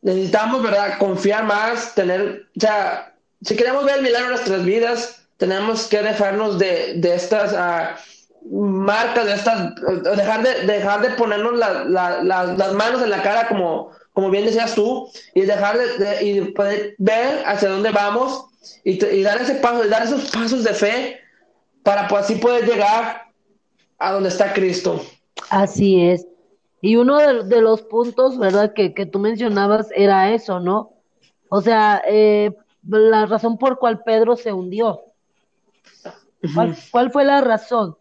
necesitamos, 0.01 0.63
¿verdad?, 0.63 0.97
confiar 0.97 1.43
más, 1.43 1.93
tener, 1.93 2.47
o 2.57 2.59
sea, 2.59 3.13
si 3.43 3.55
queremos 3.55 3.85
ver 3.85 3.97
el 3.97 4.03
milagro 4.03 4.27
en 4.27 4.33
nuestras 4.33 4.65
vidas, 4.65 5.27
tenemos 5.37 5.87
que 5.87 6.01
dejarnos 6.01 6.59
de, 6.59 6.95
de 6.97 7.15
estas 7.15 7.53
uh, 7.53 8.65
marcas, 8.65 9.25
de 9.25 9.33
estas, 9.33 9.75
dejar 10.15 10.43
de, 10.43 10.65
dejar 10.65 11.01
de 11.01 11.09
ponernos 11.11 11.53
la, 11.57 11.83
la, 11.83 12.23
las 12.23 12.73
manos 12.73 13.01
en 13.01 13.09
la 13.09 13.21
cara 13.21 13.47
como, 13.47 13.91
como 14.13 14.29
bien 14.29 14.45
decías 14.45 14.75
tú, 14.75 15.09
y 15.33 15.41
dejar 15.41 15.77
de, 15.77 16.25
y 16.25 16.41
poder 16.51 16.95
ver 16.97 17.43
hacia 17.45 17.69
dónde 17.69 17.91
vamos 17.91 18.45
y, 18.83 19.03
y, 19.03 19.23
dar 19.23 19.41
ese 19.41 19.55
paso, 19.55 19.85
y 19.85 19.89
dar 19.89 20.03
esos 20.03 20.29
pasos 20.31 20.63
de 20.63 20.73
fe 20.73 21.19
para 21.83 22.07
pues, 22.07 22.25
así 22.25 22.35
poder 22.35 22.65
llegar 22.65 23.23
a 23.97 24.11
donde 24.11 24.29
está 24.29 24.53
Cristo. 24.53 25.01
Así 25.49 26.01
es. 26.01 26.25
Y 26.81 26.95
uno 26.95 27.43
de, 27.43 27.61
los 27.61 27.83
puntos, 27.83 28.37
¿verdad?, 28.39 28.73
que, 28.73 28.93
que, 28.93 29.05
tú 29.05 29.19
mencionabas 29.19 29.89
era 29.95 30.33
eso, 30.33 30.59
¿no? 30.59 30.93
O 31.49 31.61
sea, 31.61 32.01
eh, 32.07 32.55
la 32.87 33.27
razón 33.27 33.57
por 33.57 33.77
cual 33.77 34.01
Pedro 34.03 34.35
se 34.35 34.51
hundió. 34.51 35.01
¿Cuál, 36.91 37.11
fue 37.11 37.23
la 37.23 37.41
razón? 37.41 37.97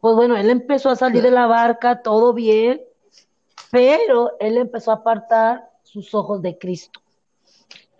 Pues 0.00 0.16
bueno, 0.16 0.36
él 0.36 0.48
empezó 0.48 0.88
a 0.90 0.96
salir 0.96 1.22
de 1.22 1.30
la 1.30 1.46
barca, 1.46 2.02
todo 2.02 2.32
bien, 2.32 2.80
pero 3.70 4.32
él 4.40 4.56
empezó 4.56 4.90
a 4.90 4.94
apartar 4.94 5.70
sus 5.82 6.14
ojos 6.14 6.42
de 6.42 6.58
Cristo. 6.58 7.00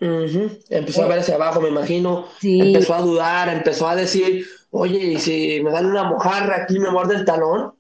Empezó 0.01 1.03
a 1.03 1.09
ver 1.09 1.21
hacia 1.21 1.35
abajo, 1.35 1.61
me 1.61 1.69
imagino. 1.69 2.27
Empezó 2.43 2.95
a 2.95 3.01
dudar, 3.01 3.49
empezó 3.49 3.89
a 3.89 3.97
decir, 3.97 4.47
oye, 4.71 4.99
¿y 4.99 5.19
si 5.19 5.61
me 5.63 5.71
dan 5.71 5.87
una 5.87 6.05
mojarra 6.05 6.63
aquí 6.63 6.79
me 6.79 6.91
muerde 6.91 7.17
el 7.17 7.25
talón? 7.25 7.75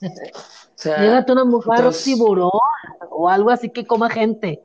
O 0.00 0.76
sea, 0.76 1.24
una 1.28 1.44
mojarra, 1.44 1.88
un 1.88 1.94
tiburón 1.94 2.50
o 3.10 3.28
algo 3.28 3.50
así 3.50 3.70
que 3.70 3.86
coma 3.86 4.10
gente. 4.10 4.62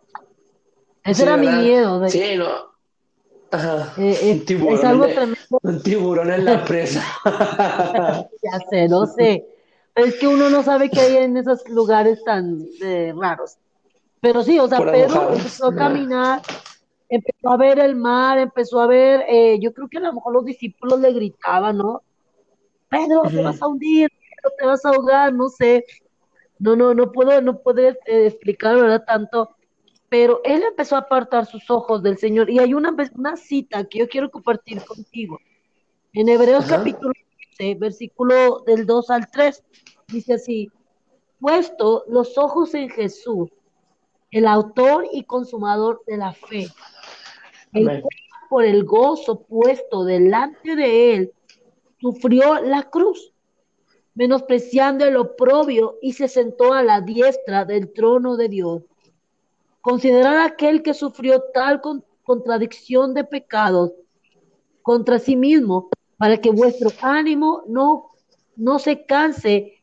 Ese 1.04 1.24
era 1.24 1.38
mi 1.38 1.48
miedo. 1.48 2.00
De... 2.00 2.10
Sí, 2.10 2.36
no. 2.36 2.48
Ajá. 3.52 3.94
Eh, 3.98 4.18
eh, 4.22 4.32
un, 4.34 4.46
tiburón 4.46 4.78
es 4.78 4.84
algo 4.84 5.06
tremendo. 5.08 5.60
un 5.64 5.82
tiburón 5.82 6.32
en 6.32 6.46
la 6.46 6.64
presa. 6.64 7.04
ya 8.44 8.60
sé, 8.70 8.88
no 8.88 9.08
sé. 9.08 9.48
Es 10.06 10.16
que 10.16 10.28
uno 10.28 10.50
no 10.50 10.64
sabe 10.64 10.90
qué 10.90 11.00
hay 11.00 11.18
en 11.18 11.38
esos 11.38 11.68
lugares 11.70 12.24
tan 12.24 12.66
eh, 12.82 13.14
raros. 13.16 13.58
Pero 14.22 14.44
sí, 14.44 14.60
o 14.60 14.68
sea, 14.68 14.80
Pedro 14.80 15.34
empezó 15.34 15.68
a 15.68 15.76
caminar 15.76 16.42
empezó 17.10 17.50
a 17.50 17.58
ver 17.58 17.80
el 17.80 17.96
mar, 17.96 18.38
empezó 18.38 18.80
a 18.80 18.88
ver, 18.88 19.26
eh, 19.28 19.58
yo 19.60 19.74
creo 19.74 19.90
que 19.90 19.98
a 19.98 20.02
lo 20.02 20.14
mejor 20.14 20.34
los 20.34 20.46
discípulos 20.46 21.00
le 21.00 21.12
gritaban, 21.12 21.78
¿no? 21.78 22.04
Pedro, 22.88 23.24
te 23.24 23.42
vas 23.42 23.62
a 23.62 23.68
hundir, 23.68 24.10
Pedro, 24.10 24.56
te 24.58 24.66
vas 24.66 24.86
a 24.86 24.90
ahogar, 24.90 25.34
no 25.34 25.50
sé. 25.50 25.86
No, 26.60 26.76
no, 26.76 26.94
no 26.94 27.12
puedo, 27.12 27.42
no 27.42 27.60
puedo 27.60 27.80
eh, 27.82 27.96
explicar, 28.06 28.76
¿verdad? 28.76 29.04
Tanto. 29.06 29.56
Pero 30.08 30.42
él 30.44 30.64
empezó 30.64 30.96
a 30.96 31.00
apartar 31.00 31.46
sus 31.46 31.70
ojos 31.70 32.02
del 32.02 32.18
Señor. 32.18 32.50
Y 32.50 32.60
hay 32.60 32.74
una, 32.74 32.96
una 33.16 33.38
cita 33.38 33.84
que 33.86 34.00
yo 34.00 34.10
quiero 34.10 34.30
compartir 34.32 34.84
contigo. 34.84 35.40
En 36.14 36.30
Hebreos 36.30 36.66
capítulo 36.66 37.14
15, 37.58 37.76
versículo 37.76 38.64
del 38.66 38.88
2 38.88 39.10
al 39.12 39.30
3, 39.30 39.64
dice 40.12 40.34
así, 40.36 40.72
puesto 41.40 42.04
los 42.08 42.38
ojos 42.38 42.74
en 42.74 42.90
Jesús, 42.90 43.50
el 44.32 44.46
autor 44.46 45.08
y 45.12 45.24
consumador 45.24 46.04
de 46.06 46.18
la 46.18 46.34
fe, 46.34 46.68
el 47.74 47.86
cual 47.86 48.14
por 48.50 48.66
el 48.66 48.84
gozo 48.84 49.42
puesto 49.44 50.04
delante 50.04 50.76
de 50.76 51.16
él, 51.16 51.34
sufrió 52.02 52.56
la 52.62 52.84
cruz, 52.84 53.32
menospreciando 54.16 55.06
el 55.06 55.18
oprobio 55.18 55.98
y 56.02 56.14
se 56.14 56.28
sentó 56.28 56.74
a 56.74 56.82
la 56.82 57.02
diestra 57.02 57.64
del 57.64 57.94
trono 57.94 58.36
de 58.38 58.50
Dios. 58.50 58.84
Considerad 59.82 60.44
aquel 60.44 60.82
que 60.82 60.94
sufrió 60.94 61.44
tal 61.54 61.80
contradicción 62.24 63.14
de 63.14 63.24
pecados 63.24 63.94
contra 64.82 65.20
sí 65.20 65.36
mismo, 65.36 65.90
para 66.18 66.38
que 66.38 66.50
vuestro 66.50 66.90
ánimo 67.02 67.64
no, 67.68 68.12
no 68.56 68.80
se 68.80 69.06
canse 69.06 69.79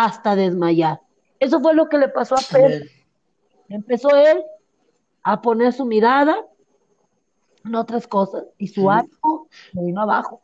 hasta 0.00 0.34
desmayar. 0.34 0.98
Eso 1.38 1.60
fue 1.60 1.74
lo 1.74 1.90
que 1.90 1.98
le 1.98 2.08
pasó 2.08 2.34
a 2.34 2.40
Pedro. 2.50 2.86
Empezó 3.68 4.16
él 4.16 4.42
a 5.22 5.42
poner 5.42 5.74
su 5.74 5.84
mirada 5.84 6.38
en 7.66 7.74
otras 7.74 8.06
cosas 8.06 8.44
y 8.56 8.68
su 8.68 8.90
ánimo 8.90 9.48
se 9.74 9.78
vino 9.82 10.00
abajo. 10.00 10.40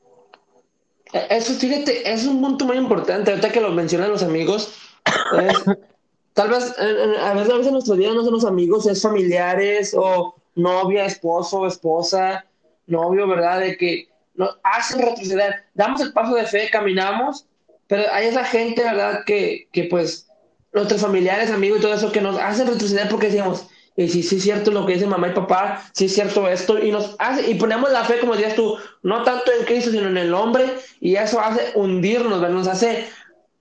E, 1.10 1.26
eso, 1.30 1.54
fíjate, 1.54 2.12
es 2.12 2.26
un 2.26 2.42
punto 2.42 2.66
muy 2.66 2.76
importante. 2.76 3.30
Ahorita 3.30 3.50
que 3.50 3.62
lo 3.62 3.70
mencionan 3.70 4.10
los 4.10 4.22
amigos, 4.22 4.74
tal 6.34 6.50
vez 6.50 6.78
a 6.78 7.32
veces, 7.32 7.50
a 7.50 7.56
veces 7.56 7.72
nuestro 7.72 7.94
día 7.94 8.12
no 8.12 8.22
son 8.24 8.34
los 8.34 8.44
amigos, 8.44 8.86
es 8.86 9.00
familiares 9.00 9.96
o 9.98 10.34
novia, 10.54 11.06
esposo, 11.06 11.66
esposa, 11.66 12.44
novio, 12.86 13.26
¿verdad? 13.26 13.60
De 13.60 13.78
que 13.78 14.10
nos 14.34 14.58
hacen 14.62 15.00
retroceder. 15.00 15.64
Damos 15.72 16.02
el 16.02 16.12
paso 16.12 16.34
de 16.34 16.44
fe, 16.44 16.68
caminamos, 16.70 17.46
pero 17.88 18.04
hay 18.12 18.26
esa 18.26 18.44
gente, 18.44 18.82
¿verdad? 18.82 19.24
Que, 19.24 19.68
que 19.72 19.84
pues 19.84 20.28
nuestros 20.72 21.00
familiares, 21.00 21.50
amigos 21.50 21.78
y 21.78 21.82
todo 21.82 21.94
eso 21.94 22.12
que 22.12 22.20
nos 22.20 22.38
hacen 22.38 22.66
retroceder 22.66 23.08
porque 23.08 23.26
decimos, 23.26 23.66
y 23.96 24.08
si 24.08 24.22
sí 24.22 24.36
es 24.36 24.42
cierto 24.42 24.70
lo 24.70 24.84
que 24.84 24.94
dice 24.94 25.06
mamá 25.06 25.28
y 25.28 25.32
papá, 25.32 25.82
si 25.92 26.04
es 26.04 26.14
cierto 26.14 26.46
esto, 26.48 26.78
y 26.78 26.92
nos 26.92 27.16
hace, 27.18 27.50
y 27.50 27.54
ponemos 27.54 27.90
la 27.90 28.04
fe, 28.04 28.18
como 28.20 28.34
decías 28.34 28.54
tú, 28.54 28.76
no 29.02 29.22
tanto 29.22 29.50
en 29.58 29.64
Cristo, 29.64 29.90
sino 29.90 30.08
en 30.08 30.18
el 30.18 30.34
hombre, 30.34 30.66
y 31.00 31.16
eso 31.16 31.40
hace 31.40 31.72
hundirnos, 31.74 32.40
¿verdad? 32.40 32.54
Nos 32.54 32.68
hace 32.68 33.08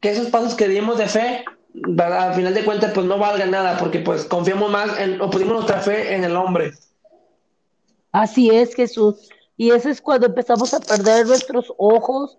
que 0.02 0.12
esos 0.12 0.28
pasos 0.28 0.56
que 0.56 0.68
dimos 0.68 0.98
de 0.98 1.08
fe. 1.08 1.46
Al 1.98 2.34
final 2.36 2.54
de 2.54 2.64
cuentas, 2.64 2.92
pues 2.94 3.06
no 3.06 3.18
valgan 3.18 3.52
nada, 3.52 3.78
porque 3.78 4.00
pues 4.00 4.26
confiamos 4.26 4.72
más 4.72 4.98
en, 5.00 5.20
o 5.20 5.30
pusimos 5.30 5.56
nuestra 5.56 5.80
fe 5.80 6.14
en 6.14 6.24
el 6.24 6.36
hombre. 6.36 6.74
Así 8.12 8.50
es, 8.50 8.76
Jesús. 8.76 9.30
Y 9.58 9.72
eso 9.72 9.90
es 9.90 10.02
cuando 10.02 10.28
empezamos 10.28 10.74
a 10.74 10.80
perder 10.80 11.28
nuestros 11.28 11.74
ojos 11.78 12.38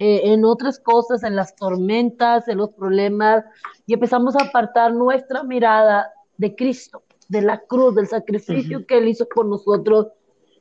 eh, 0.00 0.32
en 0.32 0.46
otras 0.46 0.80
cosas, 0.80 1.22
en 1.22 1.36
las 1.36 1.54
tormentas, 1.54 2.48
en 2.48 2.56
los 2.56 2.70
problemas, 2.70 3.44
y 3.86 3.92
empezamos 3.92 4.34
a 4.34 4.44
apartar 4.44 4.94
nuestra 4.94 5.42
mirada 5.42 6.10
de 6.38 6.56
Cristo 6.56 7.02
de 7.28 7.42
la 7.42 7.58
cruz, 7.60 7.94
del 7.94 8.08
sacrificio 8.08 8.84
que 8.86 8.98
Él 8.98 9.08
hizo 9.08 9.28
por 9.28 9.46
nosotros, 9.46 10.08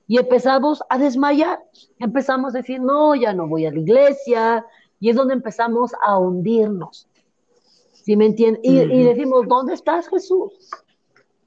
y 0.08 0.18
empezamos 0.18 0.84
a 0.90 0.98
desmayar, 0.98 1.60
empezamos 2.00 2.54
a 2.54 2.58
decir, 2.60 2.82
no, 2.82 3.16
ya 3.16 3.34
no 3.34 3.48
voy 3.48 3.66
a 3.66 3.72
la 3.72 3.80
iglesia, 3.80 4.66
y 5.00 5.10
es 5.10 5.16
donde 5.16 5.34
empezamos 5.34 5.92
a 6.06 6.18
hundirnos. 6.18 7.08
¿Sí 7.94 8.16
me 8.16 8.26
entienden? 8.26 8.62
Y, 8.64 9.04
decimos, 9.04 9.48
¿dónde 9.48 9.74
estás 9.74 10.10
Jesús? 10.10 10.52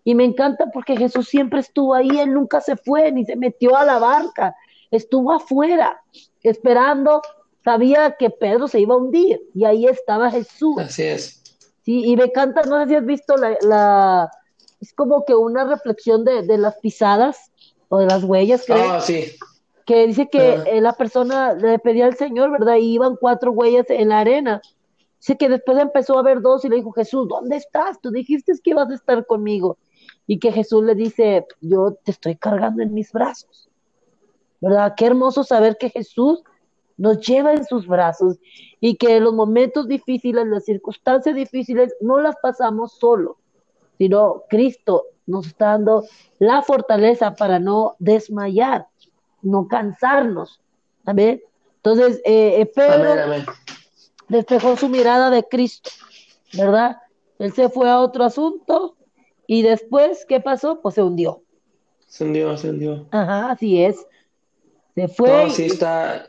Y 0.02 0.14
me 0.14 0.24
encanta 0.24 0.70
porque 0.72 0.96
Jesús 0.96 1.28
siempre 1.28 1.60
estuvo 1.60 1.94
ahí, 1.94 2.18
Él 2.18 2.32
nunca 2.32 2.60
se 2.62 2.76
fue, 2.76 3.12
ni 3.12 3.24
se 3.24 3.36
metió 3.36 3.76
a 3.76 3.84
la 3.84 3.98
barca, 3.98 4.56
estuvo 4.90 5.32
afuera, 5.32 6.02
esperando, 6.42 7.20
sabía 7.64 8.16
que 8.18 8.30
Pedro 8.30 8.68
se 8.68 8.80
iba 8.80 8.94
a 8.94 8.98
hundir, 8.98 9.40
y 9.54 9.64
ahí 9.64 9.86
estaba 9.86 10.30
Jesús. 10.30 10.78
Así 10.78 11.02
es. 11.02 11.42
Sí, 11.84 12.04
y 12.04 12.16
me 12.16 12.24
encanta, 12.24 12.62
no 12.62 12.80
sé 12.80 12.88
si 12.88 12.94
has 12.94 13.04
visto 13.04 13.36
la 13.36 14.30
es 14.82 14.92
como 14.92 15.24
que 15.24 15.36
una 15.36 15.64
reflexión 15.64 16.24
de, 16.24 16.42
de 16.42 16.58
las 16.58 16.76
pisadas 16.78 17.52
o 17.88 17.98
de 17.98 18.06
las 18.06 18.24
huellas, 18.24 18.64
creo. 18.66 18.94
Ah, 18.94 19.00
sí. 19.00 19.36
Que 19.86 20.08
dice 20.08 20.28
que 20.28 20.54
eh, 20.66 20.80
la 20.80 20.92
persona 20.94 21.54
le 21.54 21.78
pedía 21.78 22.06
al 22.06 22.16
Señor, 22.16 22.50
¿verdad? 22.50 22.76
Y 22.76 22.94
iban 22.94 23.16
cuatro 23.16 23.52
huellas 23.52 23.86
en 23.90 24.08
la 24.08 24.18
arena. 24.18 24.60
Dice 25.20 25.38
que 25.38 25.48
después 25.48 25.78
empezó 25.78 26.18
a 26.18 26.22
ver 26.22 26.40
dos 26.40 26.64
y 26.64 26.68
le 26.68 26.76
dijo, 26.76 26.90
Jesús, 26.90 27.28
¿dónde 27.28 27.56
estás? 27.56 28.00
Tú 28.00 28.10
dijiste 28.10 28.52
que 28.62 28.70
ibas 28.70 28.90
a 28.90 28.94
estar 28.94 29.24
conmigo. 29.24 29.78
Y 30.26 30.40
que 30.40 30.50
Jesús 30.50 30.82
le 30.82 30.96
dice, 30.96 31.46
yo 31.60 31.96
te 32.04 32.10
estoy 32.10 32.34
cargando 32.34 32.82
en 32.82 32.92
mis 32.92 33.12
brazos. 33.12 33.68
¿Verdad? 34.60 34.94
Qué 34.96 35.06
hermoso 35.06 35.44
saber 35.44 35.76
que 35.78 35.90
Jesús 35.90 36.42
nos 36.96 37.20
lleva 37.20 37.52
en 37.52 37.64
sus 37.64 37.86
brazos 37.86 38.38
y 38.80 38.96
que 38.96 39.20
los 39.20 39.34
momentos 39.34 39.88
difíciles, 39.88 40.46
las 40.46 40.64
circunstancias 40.64 41.34
difíciles, 41.34 41.94
no 42.00 42.20
las 42.20 42.36
pasamos 42.42 42.92
solos, 42.98 43.36
sino 43.98 44.42
Cristo 44.48 45.04
nos 45.26 45.46
está 45.46 45.66
dando 45.66 46.04
la 46.38 46.62
fortaleza 46.62 47.34
para 47.34 47.58
no 47.58 47.96
desmayar, 47.98 48.86
no 49.42 49.68
cansarnos. 49.68 50.60
Amén. 51.04 51.42
Entonces, 51.76 52.20
eh, 52.24 52.60
eh 52.60 52.66
Pedro 52.66 53.14
despejó 54.28 54.76
su 54.76 54.88
mirada 54.88 55.30
de 55.30 55.44
Cristo, 55.44 55.90
¿verdad? 56.52 56.98
Él 57.38 57.52
se 57.52 57.68
fue 57.68 57.90
a 57.90 58.00
otro 58.00 58.24
asunto 58.24 58.96
y 59.46 59.62
después, 59.62 60.24
¿qué 60.28 60.40
pasó? 60.40 60.80
Pues 60.80 60.94
se 60.94 61.02
hundió. 61.02 61.42
Se 62.06 62.24
hundió, 62.24 62.56
se 62.56 62.70
hundió. 62.70 63.06
Ajá, 63.10 63.50
así 63.50 63.82
es. 63.82 64.06
Se 64.94 65.08
fue. 65.08 65.44
No, 65.44 65.50
sí 65.50 65.64
está. 65.64 66.26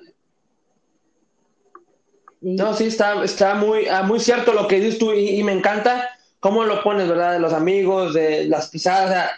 No, 2.43 2.75
sí 2.75 2.85
está, 2.85 3.23
está 3.23 3.55
muy, 3.55 3.87
ah, 3.87 4.03
muy 4.03 4.19
cierto 4.19 4.53
lo 4.53 4.67
que 4.67 4.79
dices 4.79 4.99
tú 4.99 5.13
y 5.13 5.41
me 5.43 5.53
encanta 5.53 6.09
cómo 6.43 6.65
lo 6.65 6.83
pones, 6.83 7.07
¿verdad? 7.07 7.31
De 7.31 7.39
los 7.39 7.53
amigos, 7.53 8.13
de 8.13 8.43
las 8.47 8.67
pisadas. 8.67 9.05
O 9.05 9.13
sea, 9.13 9.31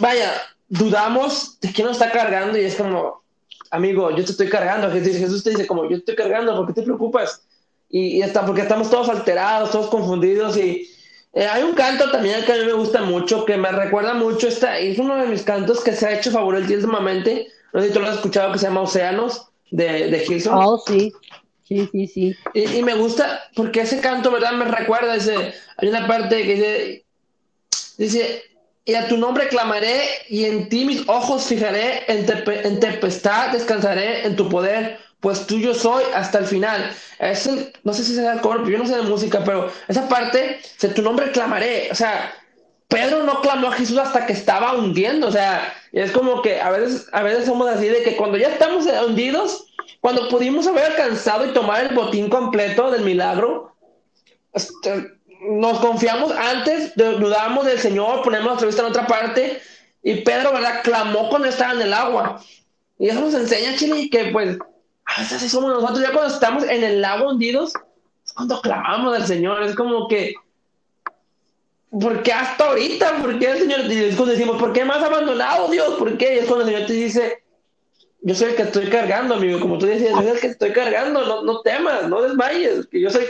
vaya, 0.00 0.32
dudamos 0.68 1.60
de 1.60 1.72
quién 1.72 1.86
nos 1.86 1.98
está 1.98 2.10
cargando 2.10 2.58
y 2.58 2.64
es 2.64 2.74
como, 2.74 3.22
amigo, 3.70 4.10
yo 4.10 4.24
te 4.24 4.32
estoy 4.32 4.48
cargando. 4.48 4.90
Jesús 4.90 5.44
te 5.44 5.50
dice, 5.50 5.68
como, 5.68 5.84
yo 5.84 5.90
te 5.90 5.96
estoy 5.98 6.16
cargando, 6.16 6.56
¿por 6.56 6.66
qué 6.66 6.72
te 6.72 6.82
preocupas? 6.82 7.42
Y, 7.88 8.16
y 8.16 8.22
está, 8.22 8.44
porque 8.44 8.62
estamos 8.62 8.90
todos 8.90 9.08
alterados, 9.08 9.70
todos 9.70 9.86
confundidos. 9.86 10.56
Y 10.56 10.90
eh, 11.32 11.46
hay 11.46 11.62
un 11.62 11.74
canto 11.74 12.10
también 12.10 12.44
que 12.44 12.54
a 12.54 12.56
mí 12.56 12.64
me 12.64 12.72
gusta 12.72 13.02
mucho, 13.02 13.44
que 13.44 13.56
me 13.56 13.70
recuerda 13.70 14.12
mucho. 14.12 14.48
Esta, 14.48 14.78
es 14.78 14.98
uno 14.98 15.14
de 15.14 15.28
mis 15.28 15.42
cantos 15.42 15.84
que 15.84 15.92
se 15.92 16.06
ha 16.08 16.18
hecho 16.18 16.36
últimamente. 16.44 17.46
No 17.72 17.80
sé 17.80 17.86
si 17.86 17.94
tú 17.94 18.00
lo 18.00 18.08
has 18.08 18.16
escuchado, 18.16 18.50
que 18.50 18.58
se 18.58 18.66
llama 18.66 18.80
Océanos, 18.80 19.46
de, 19.70 20.10
de 20.10 20.18
Gilson. 20.18 20.58
Oh, 20.58 20.82
sí. 20.84 21.12
Sí, 21.66 21.88
sí, 21.90 22.06
sí. 22.06 22.36
Y, 22.54 22.82
me 22.82 22.94
gusta 22.94 23.42
porque 23.56 23.80
ese 23.80 24.00
canto, 24.00 24.30
¿verdad? 24.30 24.52
Me 24.52 24.66
recuerda, 24.66 25.16
ese, 25.16 25.54
hay 25.76 25.88
una 25.88 26.06
parte 26.06 26.44
que 26.44 26.54
dice, 26.54 27.04
dice, 27.98 28.42
y 28.84 28.94
a 28.94 29.08
tu 29.08 29.16
nombre 29.16 29.48
clamaré 29.48 30.00
y 30.28 30.44
en 30.44 30.68
ti 30.68 30.84
mis 30.84 31.08
ojos 31.08 31.46
fijaré, 31.46 32.04
en, 32.06 32.24
en 32.64 32.80
tempestad 32.80 33.50
descansaré 33.50 34.26
en 34.26 34.36
tu 34.36 34.48
poder, 34.48 34.98
pues 35.18 35.44
tuyo 35.46 35.74
soy 35.74 36.04
hasta 36.14 36.38
el 36.38 36.46
final. 36.46 36.92
Es 37.18 37.50
no 37.82 37.92
sé 37.92 38.04
si 38.04 38.14
se 38.14 38.22
da 38.22 38.34
el 38.34 38.40
coro, 38.42 38.68
yo 38.68 38.78
no 38.78 38.86
sé 38.86 38.94
de 38.94 39.02
música, 39.02 39.42
pero 39.44 39.72
esa 39.88 40.08
parte, 40.08 40.60
de 40.80 40.88
tu 40.90 41.02
nombre 41.02 41.32
clamaré, 41.32 41.88
o 41.90 41.96
sea, 41.96 42.32
Pedro 42.86 43.24
no 43.24 43.40
clamó 43.40 43.68
a 43.68 43.72
Jesús 43.72 43.98
hasta 43.98 44.24
que 44.26 44.34
estaba 44.34 44.74
hundiendo, 44.74 45.26
o 45.26 45.32
sea, 45.32 45.74
es 45.90 46.12
como 46.12 46.42
que 46.42 46.60
a 46.60 46.70
veces, 46.70 47.08
a 47.10 47.22
veces 47.24 47.46
somos 47.46 47.68
así 47.68 47.88
de 47.88 48.04
que 48.04 48.14
cuando 48.14 48.38
ya 48.38 48.50
estamos 48.50 48.86
hundidos, 48.86 49.66
cuando 50.06 50.28
pudimos 50.28 50.64
haber 50.68 50.84
alcanzado 50.84 51.44
y 51.44 51.52
tomar 51.52 51.84
el 51.84 51.92
botín 51.92 52.28
completo 52.28 52.92
del 52.92 53.02
milagro, 53.02 53.74
este, 54.52 55.18
nos 55.40 55.80
confiamos 55.80 56.30
antes, 56.30 56.94
dudamos 56.94 57.66
del 57.66 57.80
Señor, 57.80 58.22
ponemos 58.22 58.46
nuestra 58.46 58.68
vista 58.68 58.82
en 58.82 58.88
otra 58.88 59.06
parte, 59.08 59.60
y 60.04 60.14
Pedro, 60.20 60.52
¿verdad?, 60.52 60.82
clamó 60.84 61.28
cuando 61.28 61.48
estaba 61.48 61.72
en 61.72 61.82
el 61.82 61.92
agua. 61.92 62.40
Y 63.00 63.08
eso 63.08 63.20
nos 63.20 63.34
enseña, 63.34 63.74
Chile, 63.74 64.08
que 64.08 64.26
pues 64.26 64.56
a 65.06 65.20
veces 65.22 65.38
así 65.38 65.48
somos 65.48 65.72
nosotros, 65.72 65.98
ya 65.98 66.12
cuando 66.12 66.32
estamos 66.32 66.62
en 66.62 66.84
el 66.84 67.00
lago 67.00 67.28
hundidos, 67.28 67.72
es 68.24 68.32
cuando 68.32 68.60
clamamos 68.60 69.12
al 69.12 69.26
Señor, 69.26 69.60
es 69.64 69.74
como 69.74 70.06
que, 70.06 70.34
¿por 71.90 72.22
qué 72.22 72.32
hasta 72.32 72.64
ahorita? 72.64 73.22
¿Por 73.22 73.40
qué 73.40 73.50
el 73.50 73.58
Señor? 73.58 73.80
Y 73.80 73.96
decimos, 73.96 74.56
¿por 74.56 74.72
qué 74.72 74.82
has 74.82 75.02
abandonado, 75.02 75.68
Dios? 75.68 75.94
¿Por 75.94 76.16
qué? 76.16 76.36
Y 76.36 76.38
es 76.38 76.46
cuando 76.46 76.64
el 76.64 76.72
Señor 76.72 76.86
te 76.86 76.92
dice, 76.92 77.45
yo 78.22 78.34
soy 78.34 78.50
el 78.50 78.56
que 78.56 78.62
estoy 78.62 78.86
cargando, 78.88 79.34
amigo, 79.34 79.60
como 79.60 79.78
tú 79.78 79.86
decías, 79.86 80.10
yo 80.10 80.22
soy 80.22 80.30
el 80.30 80.40
que 80.40 80.46
estoy 80.48 80.72
cargando, 80.72 81.24
no, 81.24 81.42
no 81.42 81.60
temas, 81.60 82.08
no 82.08 82.22
desmayes, 82.22 82.86
que 82.86 83.00
yo 83.00 83.10
soy, 83.10 83.24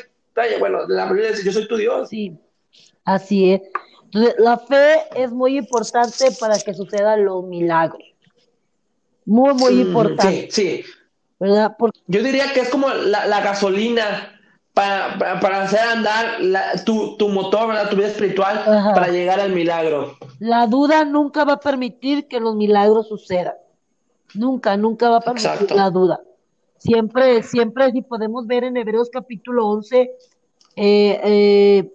bueno, 0.58 0.86
la 0.88 1.06
Biblia 1.06 1.30
dice, 1.30 1.44
yo 1.44 1.52
soy 1.52 1.68
tu 1.68 1.76
Dios. 1.76 2.08
Sí, 2.08 2.38
así 3.04 3.52
es. 3.52 3.62
Entonces, 4.04 4.34
la 4.38 4.58
fe 4.58 5.00
es 5.14 5.32
muy 5.32 5.58
importante 5.58 6.26
para 6.38 6.58
que 6.58 6.72
sucedan 6.72 7.24
los 7.24 7.44
milagros. 7.44 8.02
Muy, 9.24 9.54
muy 9.54 9.74
mm, 9.74 9.80
importante. 9.80 10.48
Sí, 10.50 10.82
sí. 10.84 10.84
¿Verdad? 11.38 11.76
Yo 12.06 12.22
diría 12.22 12.52
que 12.54 12.60
es 12.60 12.70
como 12.70 12.88
la, 12.88 13.40
gasolina 13.42 14.40
para, 14.72 15.18
para, 15.40 15.64
hacer 15.64 15.80
andar 15.80 16.38
tu, 16.86 17.16
tu, 17.18 17.28
motor, 17.28 17.68
¿verdad? 17.68 17.90
Tu 17.90 17.96
vida 17.96 18.06
espiritual 18.06 18.64
para 18.94 19.08
llegar 19.08 19.40
al 19.40 19.52
milagro. 19.52 20.16
La 20.38 20.66
duda 20.66 21.04
nunca 21.04 21.44
va 21.44 21.54
a 21.54 21.60
permitir 21.60 22.26
que 22.26 22.40
los 22.40 22.56
milagros 22.56 23.08
sucedan. 23.08 23.54
Nunca, 24.36 24.76
nunca 24.76 25.08
va 25.10 25.16
a 25.18 25.20
permitir 25.20 25.72
la 25.72 25.90
duda. 25.90 26.20
Siempre, 26.78 27.42
siempre, 27.42 27.90
si 27.92 28.02
podemos 28.02 28.46
ver 28.46 28.64
en 28.64 28.76
Hebreos 28.76 29.08
capítulo 29.10 29.66
11, 29.66 30.00
eh, 30.76 31.20
eh, 31.24 31.92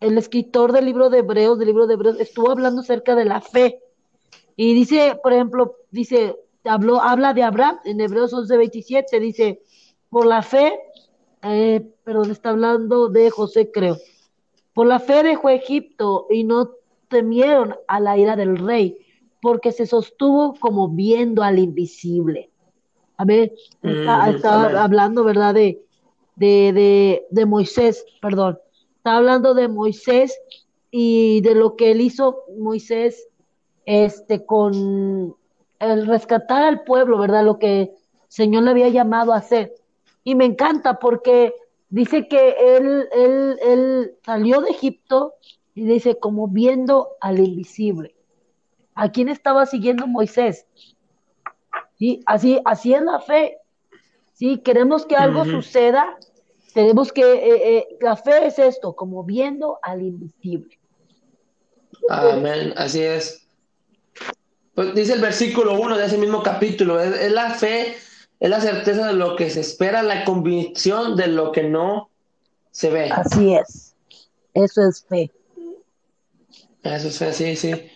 el 0.00 0.18
escritor 0.18 0.72
del 0.72 0.84
libro 0.84 1.08
de 1.08 1.18
Hebreos, 1.18 1.58
del 1.58 1.68
libro 1.68 1.86
de 1.86 1.94
Hebreos, 1.94 2.20
estuvo 2.20 2.50
hablando 2.50 2.80
acerca 2.80 3.14
de 3.14 3.24
la 3.24 3.40
fe. 3.40 3.80
Y 4.56 4.74
dice, 4.74 5.18
por 5.22 5.32
ejemplo, 5.32 5.76
dice, 5.90 6.36
habló, 6.64 7.00
habla 7.00 7.32
de 7.32 7.42
Abraham 7.42 7.78
en 7.84 8.00
Hebreos 8.00 8.32
11:27, 8.32 9.20
dice, 9.20 9.62
por 10.10 10.26
la 10.26 10.42
fe, 10.42 10.78
eh, 11.42 11.86
perdón, 12.04 12.30
está 12.30 12.50
hablando 12.50 13.08
de 13.08 13.30
José, 13.30 13.70
creo. 13.70 13.96
Por 14.72 14.86
la 14.86 14.98
fe 14.98 15.22
dejó 15.22 15.48
Egipto 15.50 16.26
y 16.30 16.44
no 16.44 16.72
temieron 17.08 17.76
a 17.86 18.00
la 18.00 18.18
ira 18.18 18.34
del 18.34 18.58
rey, 18.58 18.98
porque 19.44 19.72
se 19.72 19.84
sostuvo 19.84 20.54
como 20.54 20.88
viendo 20.88 21.42
al 21.42 21.58
invisible. 21.58 22.50
A 23.18 23.26
ver, 23.26 23.52
está, 23.82 24.82
hablando, 24.82 25.22
¿verdad? 25.22 25.52
De, 25.52 25.84
de, 26.34 26.72
de, 26.72 27.26
de 27.28 27.44
Moisés, 27.44 28.06
perdón. 28.22 28.58
Está 28.96 29.18
hablando 29.18 29.52
de 29.52 29.68
Moisés 29.68 30.34
y 30.90 31.42
de 31.42 31.54
lo 31.54 31.76
que 31.76 31.90
él 31.90 32.00
hizo 32.00 32.44
Moisés 32.58 33.28
este 33.84 34.46
con 34.46 35.36
el 35.78 36.06
rescatar 36.06 36.62
al 36.62 36.84
pueblo, 36.84 37.18
¿verdad? 37.18 37.44
Lo 37.44 37.58
que 37.58 37.82
el 37.82 37.90
Señor 38.28 38.62
le 38.62 38.70
había 38.70 38.88
llamado 38.88 39.34
a 39.34 39.36
hacer. 39.36 39.74
Y 40.24 40.36
me 40.36 40.46
encanta 40.46 40.98
porque 40.98 41.52
dice 41.90 42.28
que 42.28 42.56
él, 42.78 43.08
él, 43.12 43.58
él 43.62 44.14
salió 44.24 44.62
de 44.62 44.70
Egipto 44.70 45.34
y 45.74 45.84
dice 45.84 46.18
como 46.18 46.48
viendo 46.48 47.10
al 47.20 47.40
invisible. 47.40 48.13
¿A 48.94 49.10
quién 49.10 49.28
estaba 49.28 49.66
siguiendo 49.66 50.06
Moisés? 50.06 50.66
¿Sí? 51.98 52.22
Así, 52.26 52.60
así 52.64 52.94
es 52.94 53.02
la 53.02 53.20
fe. 53.20 53.58
¿Sí? 54.32 54.58
Queremos 54.58 55.06
que 55.06 55.16
algo 55.16 55.44
suceda, 55.44 56.16
tenemos 56.74 57.12
que, 57.12 57.22
eh, 57.22 57.78
eh, 57.78 57.86
la 58.00 58.16
fe 58.16 58.46
es 58.46 58.58
esto, 58.58 58.94
como 58.94 59.22
viendo 59.22 59.78
al 59.80 60.02
invisible. 60.02 60.78
Amén, 62.08 62.74
así 62.76 63.00
es. 63.00 63.46
Pues 64.74 64.92
dice 64.92 65.12
el 65.12 65.20
versículo 65.20 65.78
1 65.78 65.96
de 65.96 66.06
ese 66.06 66.18
mismo 66.18 66.42
capítulo, 66.42 67.00
es, 67.00 67.30
la 67.30 67.50
fe, 67.50 67.94
es 68.40 68.50
la 68.50 68.60
certeza 68.60 69.06
de 69.06 69.12
lo 69.12 69.36
que 69.36 69.48
se 69.50 69.60
espera, 69.60 70.02
la 70.02 70.24
convicción 70.24 71.14
de 71.14 71.28
lo 71.28 71.52
que 71.52 71.62
no 71.62 72.10
se 72.72 72.90
ve. 72.90 73.08
Así 73.12 73.54
es, 73.54 73.94
eso 74.52 74.82
es 74.88 75.04
fe. 75.08 75.30
Eso 76.82 77.08
es 77.08 77.18
fe, 77.18 77.32
sí, 77.32 77.56
sí. 77.56 77.90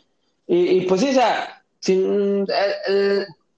Y, 0.51 0.81
pues 0.83 1.03
sí, 1.03 1.11
o 1.11 1.13
sea, 1.13 1.63
sin, 1.79 2.47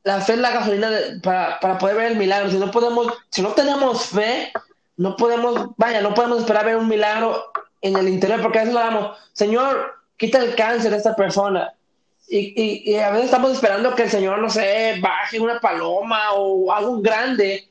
la 0.03 0.21
fe 0.21 0.33
es 0.33 0.39
la 0.41 0.51
gasolina 0.51 0.91
para, 1.23 1.61
para, 1.61 1.79
poder 1.79 1.97
ver 1.97 2.13
el 2.13 2.19
milagro. 2.19 2.51
Si 2.51 2.59
no 2.59 2.71
podemos, 2.73 3.13
si 3.31 3.43
no 3.43 3.51
tenemos 3.51 4.07
fe, 4.07 4.53
no 4.97 5.15
podemos, 5.17 5.71
vaya, 5.77 6.03
no 6.03 6.15
podemos 6.15 6.41
esperar 6.41 6.67
ver 6.67 6.77
un 6.77 6.89
milagro 6.89 7.53
en 7.81 7.97
el 7.97 8.09
interior, 8.09 8.43
porque 8.43 8.59
a 8.59 8.63
veces 8.63 8.75
lo 8.75 8.81
damos, 8.81 9.17
Señor, 9.33 9.95
quita 10.17 10.39
el 10.39 10.57
cáncer 10.57 10.91
de 10.91 10.97
esta 10.97 11.15
persona. 11.15 11.73
Y, 12.29 12.91
y, 12.93 12.97
a 12.97 13.11
veces 13.11 13.27
estamos 13.27 13.53
esperando 13.53 13.95
que 13.95 14.05
el 14.05 14.11
Señor, 14.11 14.41
no 14.41 14.51
sé, 14.51 14.99
baje 15.01 15.39
una 15.39 15.61
paloma 15.61 16.33
o 16.33 16.73
algo 16.73 17.01
grande, 17.01 17.71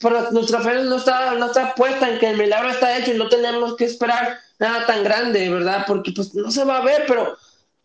pero 0.00 0.30
nuestra 0.32 0.60
fe 0.60 0.82
no 0.82 0.96
está, 0.96 1.34
no 1.34 1.46
está 1.46 1.74
puesta 1.74 2.08
en 2.08 2.18
que 2.18 2.30
el 2.30 2.36
milagro 2.36 2.70
está 2.70 2.96
hecho 2.98 3.12
y 3.12 3.18
no 3.18 3.28
tenemos 3.28 3.76
que 3.76 3.84
esperar 3.84 4.38
nada 4.58 4.86
tan 4.86 5.04
grande, 5.04 5.48
¿verdad? 5.50 5.84
Porque 5.86 6.12
pues 6.12 6.34
no 6.34 6.50
se 6.50 6.64
va 6.64 6.78
a 6.78 6.84
ver, 6.84 7.04
pero 7.06 7.36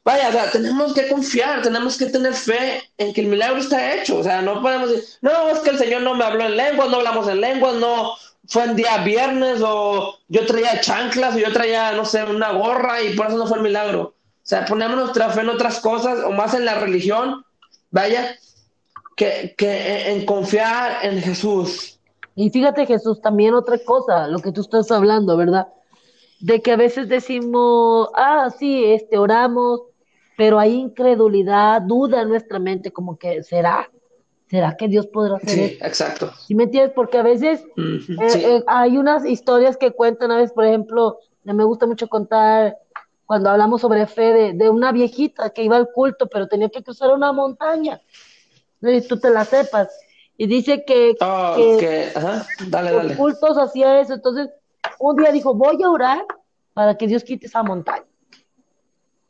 vaya, 0.06 0.30
o 0.30 0.32
sea, 0.32 0.52
tenemos 0.52 0.94
que 0.94 1.10
confiar, 1.10 1.64
tenemos 1.64 1.98
que 1.98 2.06
tener 2.06 2.34
fe 2.34 2.84
en 2.98 3.12
que 3.14 3.22
el 3.22 3.28
milagro 3.28 3.58
está 3.58 3.96
hecho, 3.96 4.20
o 4.20 4.24
sea, 4.24 4.42
no 4.42 4.62
podemos 4.62 4.92
decir, 4.92 5.04
no, 5.22 5.50
es 5.50 5.60
que 5.60 5.72
el 5.72 5.80
Señor 5.80 6.04
no 6.04 6.14
me 6.14 6.24
habló 6.24 6.46
en 6.46 6.56
lenguas, 6.56 6.90
no 6.90 6.98
hablamos 6.98 7.28
en 7.28 7.42
lenguas, 7.42 7.76
no, 7.76 8.14
fue 8.48 8.64
el 8.66 8.76
día 8.76 8.98
viernes 9.00 9.62
o 9.64 10.20
yo 10.28 10.46
traía 10.46 10.80
chanclas 10.80 11.36
o 11.36 11.40
yo 11.40 11.52
traía, 11.52 11.92
no 11.94 12.06
sé, 12.06 12.24
una 12.24 12.52
gorra 12.52 13.02
y 13.02 13.16
por 13.16 13.28
eso 13.28 13.38
no 13.38 13.48
fue 13.48 13.58
el 13.58 13.64
milagro. 13.64 14.02
O 14.02 14.48
sea, 14.48 14.66
ponemos 14.66 14.96
nuestra 14.96 15.30
fe 15.32 15.42
en 15.42 15.50
otras 15.50 15.80
cosas 15.80 16.24
o 16.24 16.32
más 16.32 16.54
en 16.54 16.66
la 16.66 16.76
religión, 16.76 17.44
vaya, 17.90 18.36
que, 19.18 19.56
que 19.58 20.12
en 20.12 20.26
confiar 20.26 21.04
en 21.04 21.22
Jesús. 21.22 22.00
Y 22.36 22.52
fíjate 22.52 22.86
Jesús, 22.86 23.22
también 23.22 23.56
otra 23.56 23.80
cosa, 23.80 24.28
lo 24.28 24.40
que 24.40 24.52
tú 24.52 24.62
estás 24.62 24.92
hablando, 24.92 25.36
¿verdad? 25.36 25.68
De 26.42 26.62
que 26.62 26.74
a 26.74 26.76
veces 26.76 27.08
decimos, 27.08 28.10
ah, 28.16 28.50
sí, 28.60 28.86
este, 28.86 29.18
oramos, 29.18 29.82
pero 30.38 30.60
hay 30.60 30.74
incredulidad, 30.74 31.82
duda 31.82 32.22
en 32.22 32.30
nuestra 32.30 32.60
mente, 32.60 32.92
como 32.92 33.18
que 33.18 33.44
será, 33.44 33.90
¿será 34.50 34.76
que 34.76 34.88
Dios 34.88 35.08
podrá 35.08 35.38
hacer 35.38 35.70
sí, 35.70 35.78
exacto. 35.82 36.32
¿Sí 36.46 36.56
me 36.56 36.64
entiendes? 36.64 36.94
Porque 36.94 37.18
a 37.18 37.24
veces 37.24 37.64
eh, 37.78 38.00
eh, 38.18 38.64
hay 38.68 38.98
unas 38.98 39.26
historias 39.26 39.78
que 39.78 39.92
cuentan, 39.92 40.32
a 40.32 40.38
veces, 40.38 40.52
por 40.52 40.66
ejemplo, 40.66 41.20
me 41.44 41.64
gusta 41.64 41.86
mucho 41.86 42.08
contar 42.08 42.78
cuando 43.26 43.50
hablamos 43.50 43.82
sobre 43.82 44.06
fe 44.08 44.54
de, 44.54 44.70
una 44.70 44.92
viejita 44.92 45.50
que 45.50 45.64
iba 45.64 45.78
al 45.78 45.92
culto, 45.92 46.28
pero 46.28 46.48
tenía 46.48 46.70
que 46.70 46.84
cruzar 46.84 47.12
una 47.12 47.32
montaña. 47.32 48.00
Tú 49.08 49.20
te 49.20 49.30
la 49.32 49.46
sepas. 49.46 49.90
Y 50.38 50.48
dice 50.48 50.84
que, 50.86 51.16
oh, 51.22 51.56
Dale, 52.68 52.92
los 52.92 53.14
cultos 53.14 53.58
hacía 53.58 54.00
eso. 54.02 54.14
Entonces, 54.14 54.50
un 55.00 55.16
día 55.16 55.32
dijo, 55.32 55.56
voy 55.56 55.82
a 55.82 55.90
orar 55.90 56.26
para 56.74 56.96
que 56.98 57.08
Dios 57.08 57.24
quite 57.24 57.48
esa 57.48 57.64
montaña. 57.64 58.06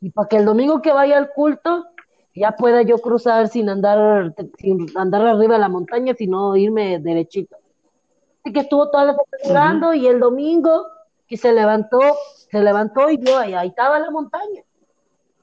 Y 0.06 0.10
para 0.10 0.28
que 0.28 0.36
el 0.36 0.44
domingo 0.44 0.80
que 0.82 0.92
vaya 0.92 1.18
al 1.18 1.32
culto, 1.32 1.84
ya 2.32 2.52
pueda 2.52 2.82
yo 2.82 2.98
cruzar 2.98 3.48
sin 3.48 3.68
andar, 3.68 4.32
sin 4.56 4.86
andar 4.96 5.26
arriba 5.26 5.54
de 5.54 5.58
la 5.58 5.68
montaña, 5.68 6.14
sino 6.14 6.54
irme 6.54 7.00
derechito. 7.00 7.56
Así 8.44 8.52
que 8.52 8.60
estuvo 8.60 8.88
toda 8.88 9.06
la 9.06 9.12
noche 9.14 9.50
orando 9.50 9.94
y 9.94 10.06
el 10.06 10.20
domingo 10.20 10.86
que 11.26 11.36
se 11.36 11.52
levantó, 11.52 11.98
se 12.48 12.60
levantó 12.60 13.10
y 13.10 13.16
vio 13.16 13.36
ahí, 13.36 13.54
ahí 13.54 13.66
estaba 13.66 13.98
la 13.98 14.12
montaña. 14.12 14.62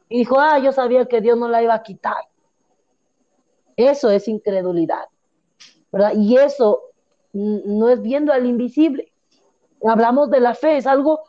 Y 0.08 0.20
dijo, 0.20 0.40
ah, 0.40 0.58
yo 0.60 0.72
sabía 0.72 1.08
que 1.08 1.20
Dios 1.20 1.38
no 1.38 1.50
la 1.50 1.62
iba 1.62 1.74
a 1.74 1.84
quitar. 1.84 2.24
Eso 3.76 4.12
es 4.12 4.30
incredulidad, 4.30 5.10
¿verdad? 5.92 6.14
Y 6.16 6.38
eso 6.38 6.84
no 7.34 7.90
es 7.90 8.02
viendo 8.02 8.32
al 8.32 8.46
invisible. 8.46 9.12
Hablamos 9.86 10.30
de 10.30 10.40
la 10.40 10.56
fe, 10.56 10.78
es 10.78 10.88
algo, 10.88 11.24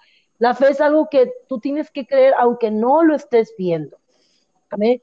la 0.44 0.52
fe 0.52 0.68
es 0.68 0.80
algo 0.82 1.08
que 1.10 1.32
tú 1.48 1.58
tienes 1.58 1.90
que 1.90 2.06
creer 2.06 2.34
aunque 2.38 2.70
no 2.70 3.02
lo 3.02 3.14
estés 3.14 3.54
viendo. 3.56 3.96
Amén. 4.68 5.00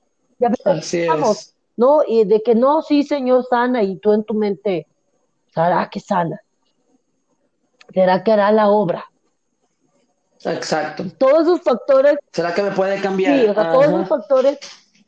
Así 0.65 0.99
es. 0.99 1.55
¿no? 1.75 2.03
Y 2.07 2.25
de 2.25 2.43
que 2.43 2.53
no, 2.53 2.83
sí, 2.83 3.01
Señor, 3.01 3.43
sana, 3.49 3.81
y 3.81 3.95
tú 3.95 4.13
en 4.13 4.23
tu 4.23 4.35
mente, 4.35 4.85
¿será 5.51 5.89
que 5.89 5.99
sana? 5.99 6.39
¿Será 7.91 8.23
que 8.23 8.31
hará 8.31 8.51
la 8.51 8.69
obra? 8.69 9.03
Exacto. 10.45 11.05
Todos 11.17 11.47
esos 11.47 11.61
factores. 11.61 12.19
¿Será 12.31 12.53
que 12.53 12.61
me 12.61 12.69
puede 12.69 13.01
cambiar? 13.01 13.39
Sí, 13.39 13.47
o 13.47 13.53
sea, 13.55 13.71
todos 13.71 13.87
esos 13.87 14.07
factores 14.09 14.59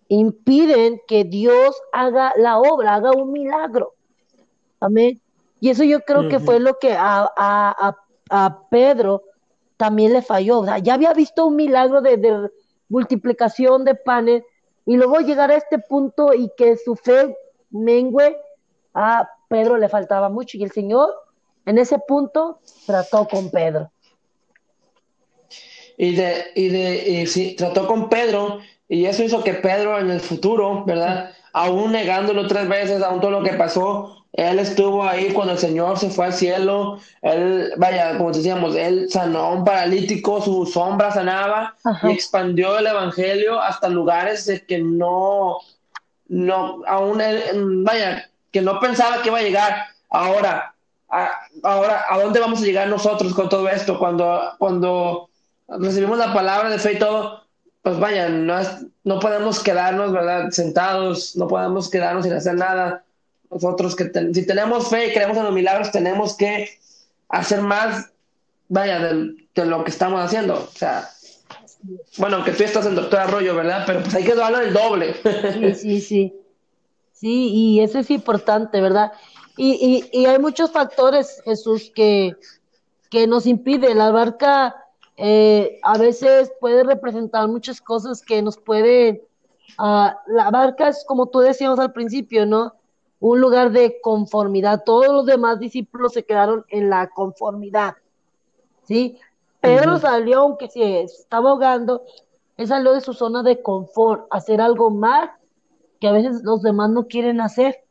impiden 0.08 1.00
que 1.08 1.26
Dios 1.26 1.80
haga 1.91 2.34
la 2.38 2.58
obra, 2.58 2.96
haga 2.96 3.12
un 3.12 3.32
milagro. 3.32 3.93
Amén. 4.80 5.22
Y 5.60 5.69
eso 5.69 5.84
yo 5.84 6.00
creo 6.00 6.28
que 6.28 6.39
fue 6.39 6.60
lo 6.60 6.80
que 6.80 6.93
a, 6.93 7.30
a, 7.38 7.96
a, 8.32 8.60
Pedro 8.72 9.22
también 9.84 10.13
le 10.13 10.22
falló. 10.22 10.60
O 10.60 10.65
sea, 10.65 10.78
ya 10.78 10.93
había 10.93 11.13
visto 11.13 11.46
un 11.46 11.58
milagro 11.58 12.00
de, 12.00 12.50
multiplicación 12.88 13.84
de 13.84 13.96
panes 13.96 14.43
y 14.86 14.96
luego 14.96 15.19
llegar 15.19 15.52
a 15.52 15.58
este 15.58 15.78
punto 15.78 16.34
y 16.34 16.50
que 16.56 16.78
su 16.78 16.96
fe 16.96 17.36
mengue, 17.69 18.38
a 18.93 19.28
Pedro 19.50 19.76
le 19.76 19.89
faltaba 19.89 20.30
mucho 20.30 20.56
y 20.58 20.63
el 20.63 20.72
Señor 20.72 21.10
en 21.65 21.80
ese 21.80 22.00
punto 22.00 22.60
trató 22.86 23.28
con 23.28 23.52
Pedro 23.52 23.91
y 25.98 26.15
de, 26.15 26.46
y 26.56 26.69
de, 26.69 27.10
y 27.10 27.28
sí, 27.28 27.56
trató 27.58 27.86
con 27.86 28.08
Pedro, 28.08 28.60
y 28.88 29.06
eso 29.06 29.22
hizo 29.24 29.43
que 29.43 29.54
Pedro 29.54 30.00
en 30.00 30.10
el 30.10 30.22
futuro, 30.22 30.86
¿verdad? 30.86 31.32
Aún 31.52 31.91
negándolo 31.91 32.48
tres 32.48 32.69
veces, 32.69 33.04
aún 33.04 33.19
todo 33.19 33.32
lo 33.32 33.43
que 33.43 33.54
pasó, 33.54 34.23
él 34.34 34.58
estuvo 34.58 35.04
ahí 35.04 35.32
cuando 35.32 35.54
el 35.54 35.60
Señor 35.60 36.00
se 36.00 36.10
fue 36.10 36.26
al 36.26 36.34
cielo, 36.34 37.00
él, 37.22 37.72
vaya, 37.78 38.17
como 38.17 38.32
decíamos, 38.32 38.76
él 38.76 39.08
sanó 39.10 39.39
a 39.39 39.52
un 39.52 39.63
paralítico, 39.63 40.41
su 40.41 40.65
sombra 40.65 41.12
sanaba 41.12 41.76
y 42.02 42.12
expandió 42.12 42.80
el 42.80 42.88
evangelio 42.88 43.62
hasta 43.62 43.89
lugares 43.89 44.46
de 44.48 44.65
que 44.65 44.80
no, 44.80 45.60
no, 46.30 46.82
aún 46.88 47.22
vaya, 47.84 48.28
que 48.52 48.62
no 48.62 48.80
pensaba 48.80 49.22
que 49.22 49.30
iba 49.30 49.38
a 49.38 49.43
llegar. 49.43 49.76
Ahora, 50.10 50.74
ahora, 51.62 52.06
¿a 52.10 52.17
dónde 52.17 52.39
vamos 52.39 52.60
a 52.62 52.65
llegar 52.65 52.88
nosotros 52.88 53.36
con 53.36 53.50
todo 53.50 53.69
esto? 53.69 54.00
Cuando, 54.00 54.41
cuando 54.58 55.30
recibimos 55.67 56.17
la 56.17 56.34
palabra 56.34 56.72
de 56.72 56.80
fe 56.80 56.93
y 56.93 57.00
todo, 57.00 57.43
pues 57.84 58.00
vaya, 58.00 58.30
no, 58.30 58.56
no 59.04 59.19
podemos 59.19 59.62
quedarnos, 59.62 60.12
¿verdad? 60.12 60.50
Sentados, 60.50 61.36
no 61.36 61.48
podemos 61.48 61.88
quedarnos 61.88 62.24
sin 62.24 62.34
hacer 62.34 62.56
nada. 62.56 63.04
Nosotros 63.54 63.96
que 63.96 64.12
si 64.34 64.46
tenemos 64.46 64.89
fe 64.89 65.08
y 65.08 65.13
creemos 65.13 65.38
en 65.38 65.44
los 65.44 65.54
milagros, 65.54 65.92
tenemos 65.92 66.36
que 66.36 66.70
hacer 67.30 67.62
más, 67.62 68.12
vaya, 68.70 69.00
de, 69.00 69.66
lo 69.66 69.84
que 69.84 69.92
estamos 69.92 70.22
haciendo. 70.24 70.56
O 70.56 70.78
sea, 70.78 71.10
bueno, 72.18 72.44
que 72.44 72.52
tú 72.52 72.63
estás 72.63 72.86
en 72.86 72.96
Doctor 72.96 73.20
Arroyo, 73.20 73.56
¿verdad? 73.56 73.84
Pero 73.86 74.02
pues 74.02 74.16
hay 74.16 74.24
que 74.24 74.36
darlo 74.36 74.60
el 74.60 74.74
doble. 74.74 75.16
Sí, 75.54 75.76
sí, 75.76 76.02
sí. 76.02 76.34
Sí, 77.13 77.50
y 77.54 77.80
eso 77.80 78.00
es 78.00 78.10
importante, 78.12 78.82
¿verdad? 78.82 79.13
Y, 79.56 80.10
y, 80.12 80.20
y 80.22 80.26
hay 80.26 80.39
muchos 80.39 80.72
factores, 80.72 81.42
Jesús, 81.46 81.92
que, 81.96 82.36
que 83.10 83.28
nos 83.28 83.46
impiden. 83.46 83.98
La 83.98 84.12
barca 84.12 84.76
eh, 85.18 85.80
a 85.84 85.98
veces 85.98 86.52
puede 86.60 86.84
representar 86.84 87.48
muchas 87.48 87.80
cosas 87.80 88.22
que 88.22 88.42
nos 88.42 88.58
pueden, 88.58 89.22
ah, 89.78 90.20
la 90.28 90.50
barca 90.50 90.88
es 90.88 91.06
como 91.06 91.28
tú 91.28 91.39
decíamos 91.39 91.80
al 91.80 91.94
principio, 91.94 92.46
¿no? 92.46 92.74
Un 93.24 93.40
lugar 93.40 93.72
de 93.72 94.02
conformidad. 94.02 94.84
Todos 94.84 95.08
los 95.08 95.26
demás 95.26 95.58
discípulos 95.58 96.12
se 96.12 96.26
quedaron 96.26 96.66
en 96.68 96.90
la 96.90 97.08
conformidad, 97.08 97.96
¿sí? 98.84 99.18
Pedro 99.62 99.98
salió, 99.98 100.40
aunque 100.40 100.68
se 100.68 101.04
estaba 101.04 101.52
ahogando, 101.52 102.04
él 102.58 102.68
salió 102.68 102.92
de 102.92 103.00
su 103.00 103.14
zona 103.14 103.42
de 103.42 103.62
confort, 103.62 104.28
hacer 104.30 104.60
algo 104.60 104.90
más 104.90 105.30
que 106.02 106.08
a 106.08 106.12
veces 106.12 106.42
los 106.44 106.62
demás 106.62 106.90
no 106.90 107.08
quieren 107.08 107.40
hacer, 107.40 107.86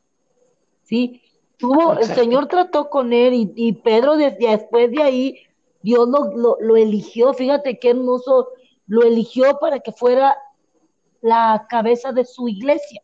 ¿sí? 0.83 1.23
Tuvo, 1.57 1.93
el 1.93 2.05
Señor 2.05 2.45
trató 2.45 2.91
con 2.91 3.11
él 3.11 3.33
y, 3.33 3.51
y 3.55 3.73
Pedro 3.73 4.17
desde 4.17 4.49
después 4.49 4.91
de 4.91 5.01
ahí 5.01 5.39
Dios 5.81 6.07
lo, 6.09 6.57
lo, 6.59 6.75
eligió, 6.75 7.33
fíjate 7.33 7.79
qué 7.79 7.89
hermoso, 7.89 8.49
lo 8.85 9.01
eligió 9.01 9.57
para 9.57 9.79
que 9.79 9.91
fuera 9.91 10.37
la 11.21 11.65
cabeza 11.67 12.11
de 12.11 12.23
su 12.23 12.47
iglesia. 12.47 13.01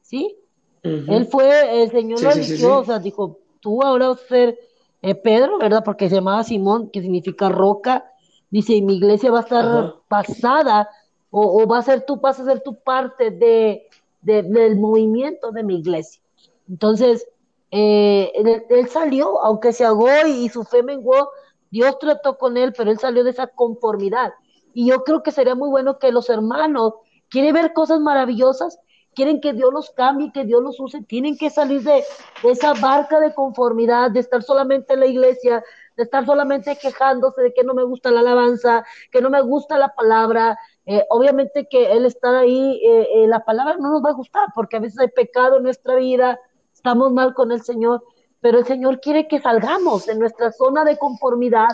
¿Sí? 0.00 0.38
Él 0.84 1.26
fue, 1.26 1.82
el 1.82 1.90
Señor 1.90 2.22
lo 2.22 2.30
eligió, 2.30 2.80
o 2.80 2.84
sea, 2.84 2.98
dijo, 2.98 3.38
tú 3.60 3.82
ahora 3.82 4.08
vas 4.08 4.22
a 4.22 4.28
ser 4.28 4.58
eh, 5.00 5.14
Pedro, 5.14 5.58
¿verdad? 5.58 5.82
Porque 5.82 6.10
se 6.10 6.16
llamaba 6.16 6.44
Simón, 6.44 6.90
que 6.90 7.00
significa 7.00 7.48
roca. 7.48 8.04
Dice, 8.50 8.74
y 8.74 8.82
mi 8.82 8.96
iglesia 8.96 9.30
va 9.30 9.38
a 9.38 9.42
estar 9.42 9.94
pasada, 10.08 10.88
o, 11.30 11.66
va 11.66 11.78
a 11.78 11.82
ser 11.82 12.04
tú, 12.06 12.16
vas 12.16 12.38
a 12.38 12.44
ser 12.44 12.60
tu 12.60 12.76
parte 12.76 13.30
de, 13.30 13.88
del 14.22 14.76
movimiento 14.76 15.52
de 15.52 15.62
mi 15.62 15.76
iglesia. 15.78 16.22
Entonces, 16.68 17.26
eh, 17.70 18.30
él, 18.68 18.88
salió, 18.88 19.42
aunque 19.42 19.72
se 19.72 19.84
ahogó 19.84 20.08
y, 20.26 20.44
y 20.44 20.48
su 20.50 20.64
fe 20.64 20.82
menguó, 20.82 21.30
Dios 21.70 21.98
trató 21.98 22.38
con 22.38 22.56
él, 22.56 22.72
pero 22.76 22.90
él 22.90 22.98
salió 22.98 23.24
de 23.24 23.30
esa 23.30 23.46
conformidad. 23.46 24.34
Y 24.74 24.86
yo 24.88 25.02
creo 25.02 25.22
que 25.22 25.32
sería 25.32 25.54
muy 25.54 25.70
bueno 25.70 25.98
que 25.98 26.12
los 26.12 26.30
hermanos 26.30 26.94
quieren 27.30 27.54
ver 27.54 27.72
cosas 27.72 28.00
maravillosas, 28.00 28.78
quieren 29.14 29.40
que 29.40 29.52
Dios 29.52 29.72
los 29.72 29.90
cambie, 29.90 30.32
que 30.32 30.44
Dios 30.44 30.62
los 30.62 30.78
use, 30.80 31.02
tienen 31.02 31.36
que 31.36 31.50
salir 31.50 31.82
de, 31.82 32.04
esa 32.42 32.74
barca 32.74 33.20
de 33.20 33.34
conformidad, 33.34 34.10
de 34.10 34.20
estar 34.20 34.42
solamente 34.42 34.94
en 34.94 35.00
la 35.00 35.06
iglesia, 35.06 35.62
de 35.96 36.02
estar 36.02 36.26
solamente 36.26 36.76
quejándose 36.76 37.40
de 37.40 37.54
que 37.54 37.64
no 37.64 37.74
me 37.74 37.84
gusta 37.84 38.10
la 38.10 38.20
alabanza, 38.20 38.84
que 39.10 39.20
no 39.20 39.30
me 39.30 39.40
gusta 39.40 39.78
la 39.78 39.94
palabra. 39.94 40.58
Eh, 40.86 41.04
obviamente 41.08 41.66
que 41.68 41.92
el 41.92 42.04
estar 42.06 42.34
ahí, 42.34 42.80
eh, 42.84 43.08
eh, 43.14 43.26
la 43.28 43.44
palabra 43.44 43.76
no 43.78 43.90
nos 43.90 44.04
va 44.04 44.10
a 44.10 44.14
gustar, 44.14 44.48
porque 44.54 44.76
a 44.76 44.80
veces 44.80 44.98
hay 44.98 45.08
pecado 45.08 45.56
en 45.56 45.62
nuestra 45.62 45.94
vida, 45.94 46.38
estamos 46.72 47.12
mal 47.12 47.32
con 47.34 47.52
el 47.52 47.62
Señor, 47.62 48.04
pero 48.40 48.58
el 48.58 48.66
Señor 48.66 49.00
quiere 49.00 49.26
que 49.28 49.40
salgamos 49.40 50.06
de 50.06 50.16
nuestra 50.16 50.52
zona 50.52 50.84
de 50.84 50.98
conformidad 50.98 51.68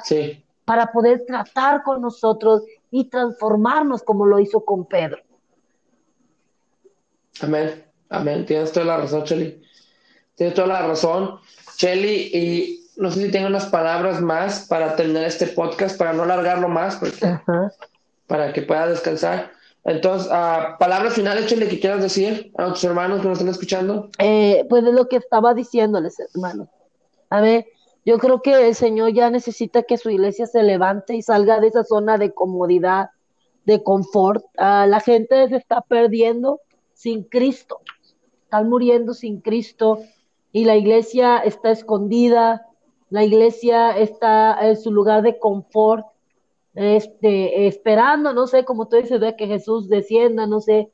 para 0.64 0.92
poder 0.92 1.24
tratar 1.26 1.82
con 1.82 2.00
nosotros 2.00 2.62
y 2.92 3.06
transformarnos 3.06 4.02
como 4.04 4.26
lo 4.26 4.38
hizo 4.38 4.64
con 4.64 4.84
Pedro. 4.84 5.18
Amén, 7.42 7.84
amén. 8.08 8.44
Tienes 8.46 8.72
toda 8.72 8.86
la 8.86 8.96
razón, 8.98 9.24
Cheli. 9.24 9.62
Tienes 10.34 10.54
toda 10.54 10.68
la 10.68 10.86
razón, 10.86 11.38
Cheli. 11.76 12.30
Y 12.32 12.90
no 12.96 13.10
sé 13.10 13.26
si 13.26 13.30
tengo 13.30 13.46
unas 13.46 13.66
palabras 13.66 14.20
más 14.20 14.66
para 14.68 14.96
terminar 14.96 15.24
este 15.24 15.46
podcast, 15.46 15.98
para 15.98 16.12
no 16.12 16.24
alargarlo 16.24 16.68
más, 16.68 17.00
para 18.26 18.52
que 18.52 18.62
pueda 18.62 18.86
descansar. 18.86 19.50
Entonces, 19.84 20.30
uh, 20.30 20.78
palabras 20.78 21.14
finales, 21.14 21.46
Chile, 21.46 21.66
que 21.66 21.80
quieras 21.80 22.02
decir 22.02 22.52
a 22.58 22.68
tus 22.68 22.84
hermanos 22.84 23.22
que 23.22 23.28
nos 23.28 23.38
están 23.38 23.50
escuchando. 23.50 24.10
Eh, 24.18 24.66
pues 24.68 24.84
de 24.84 24.92
lo 24.92 25.08
que 25.08 25.16
estaba 25.16 25.54
diciéndoles, 25.54 26.16
hermanos. 26.34 26.68
A 27.30 27.40
ver, 27.40 27.64
yo 28.04 28.18
creo 28.18 28.42
que 28.42 28.68
el 28.68 28.74
Señor 28.74 29.14
ya 29.14 29.30
necesita 29.30 29.82
que 29.82 29.96
su 29.96 30.10
iglesia 30.10 30.46
se 30.46 30.62
levante 30.62 31.14
y 31.14 31.22
salga 31.22 31.60
de 31.60 31.68
esa 31.68 31.84
zona 31.84 32.18
de 32.18 32.32
comodidad, 32.32 33.10
de 33.64 33.82
confort. 33.82 34.44
Uh, 34.58 34.86
la 34.86 35.00
gente 35.00 35.48
se 35.48 35.56
está 35.56 35.80
perdiendo 35.80 36.60
sin 37.00 37.22
Cristo, 37.22 37.80
están 38.42 38.68
muriendo 38.68 39.14
sin 39.14 39.40
Cristo 39.40 40.00
y 40.52 40.66
la 40.66 40.76
iglesia 40.76 41.38
está 41.38 41.70
escondida, 41.70 42.66
la 43.08 43.24
iglesia 43.24 43.96
está 43.96 44.58
en 44.68 44.76
su 44.76 44.92
lugar 44.92 45.22
de 45.22 45.38
confort 45.38 46.04
este, 46.74 47.66
esperando, 47.66 48.34
no 48.34 48.46
sé, 48.46 48.66
como 48.66 48.86
tú 48.86 48.96
dices, 48.96 49.18
de 49.18 49.34
que 49.34 49.46
Jesús 49.46 49.88
descienda, 49.88 50.46
no 50.46 50.60
sé, 50.60 50.90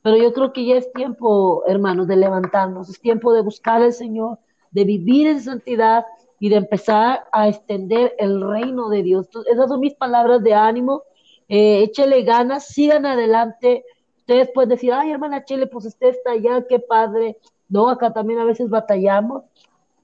pero 0.00 0.16
yo 0.16 0.32
creo 0.32 0.54
que 0.54 0.64
ya 0.64 0.76
es 0.76 0.90
tiempo, 0.94 1.62
hermanos, 1.66 2.08
de 2.08 2.16
levantarnos, 2.16 2.88
es 2.88 2.98
tiempo 2.98 3.34
de 3.34 3.42
buscar 3.42 3.82
al 3.82 3.92
Señor, 3.92 4.38
de 4.70 4.84
vivir 4.84 5.26
en 5.26 5.42
santidad 5.42 6.06
y 6.38 6.48
de 6.48 6.56
empezar 6.56 7.24
a 7.32 7.48
extender 7.48 8.14
el 8.18 8.40
reino 8.40 8.88
de 8.88 9.02
Dios. 9.02 9.28
esas 9.46 9.68
son 9.68 9.80
mis 9.80 9.94
palabras 9.94 10.42
de 10.42 10.54
ánimo. 10.54 11.02
Eh, 11.50 11.82
échele 11.82 12.22
ganas, 12.22 12.68
sigan 12.68 13.04
adelante. 13.04 13.84
Ustedes 14.30 14.50
pueden 14.54 14.68
decir, 14.68 14.92
ay, 14.92 15.10
hermana 15.10 15.44
Chile, 15.44 15.66
pues 15.66 15.86
usted 15.86 16.10
está 16.10 16.30
allá, 16.30 16.64
qué 16.68 16.78
padre. 16.78 17.36
No, 17.68 17.88
acá 17.88 18.12
también 18.12 18.38
a 18.38 18.44
veces 18.44 18.70
batallamos. 18.70 19.42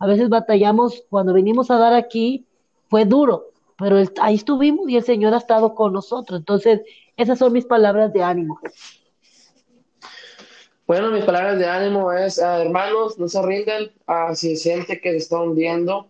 A 0.01 0.07
veces 0.09 0.29
batallamos 0.29 1.05
cuando 1.09 1.33
venimos 1.33 1.71
a 1.71 1.79
dar 1.79 1.95
aquí, 1.95 2.45
fue 2.89 3.05
duro, 3.05 3.53
pero 3.79 4.03
ahí 4.21 4.35
estuvimos 4.35 4.89
y 4.89 4.97
el 4.97 5.05
Señor 5.05 5.33
ha 5.33 5.37
estado 5.37 5.77
con 5.77 5.93
nosotros. 5.93 6.41
Entonces, 6.41 6.81
esas 7.17 7.39
son 7.39 7.53
mis 7.53 7.67
palabras 7.67 8.13
de 8.13 8.25
ánimo. 8.25 8.59
Bueno, 10.89 11.13
mis 11.13 11.25
palabras 11.25 11.61
de 11.61 11.69
ánimo 11.69 12.11
es, 12.11 12.43
ah, 12.43 12.61
hermanos, 12.61 13.21
no 13.21 13.29
se 13.29 13.41
rinden, 13.43 13.93
uh, 14.09 14.35
si 14.35 14.57
siente 14.57 15.01
que 15.01 15.13
se 15.13 15.19
está 15.19 15.41
hundiendo, 15.41 16.09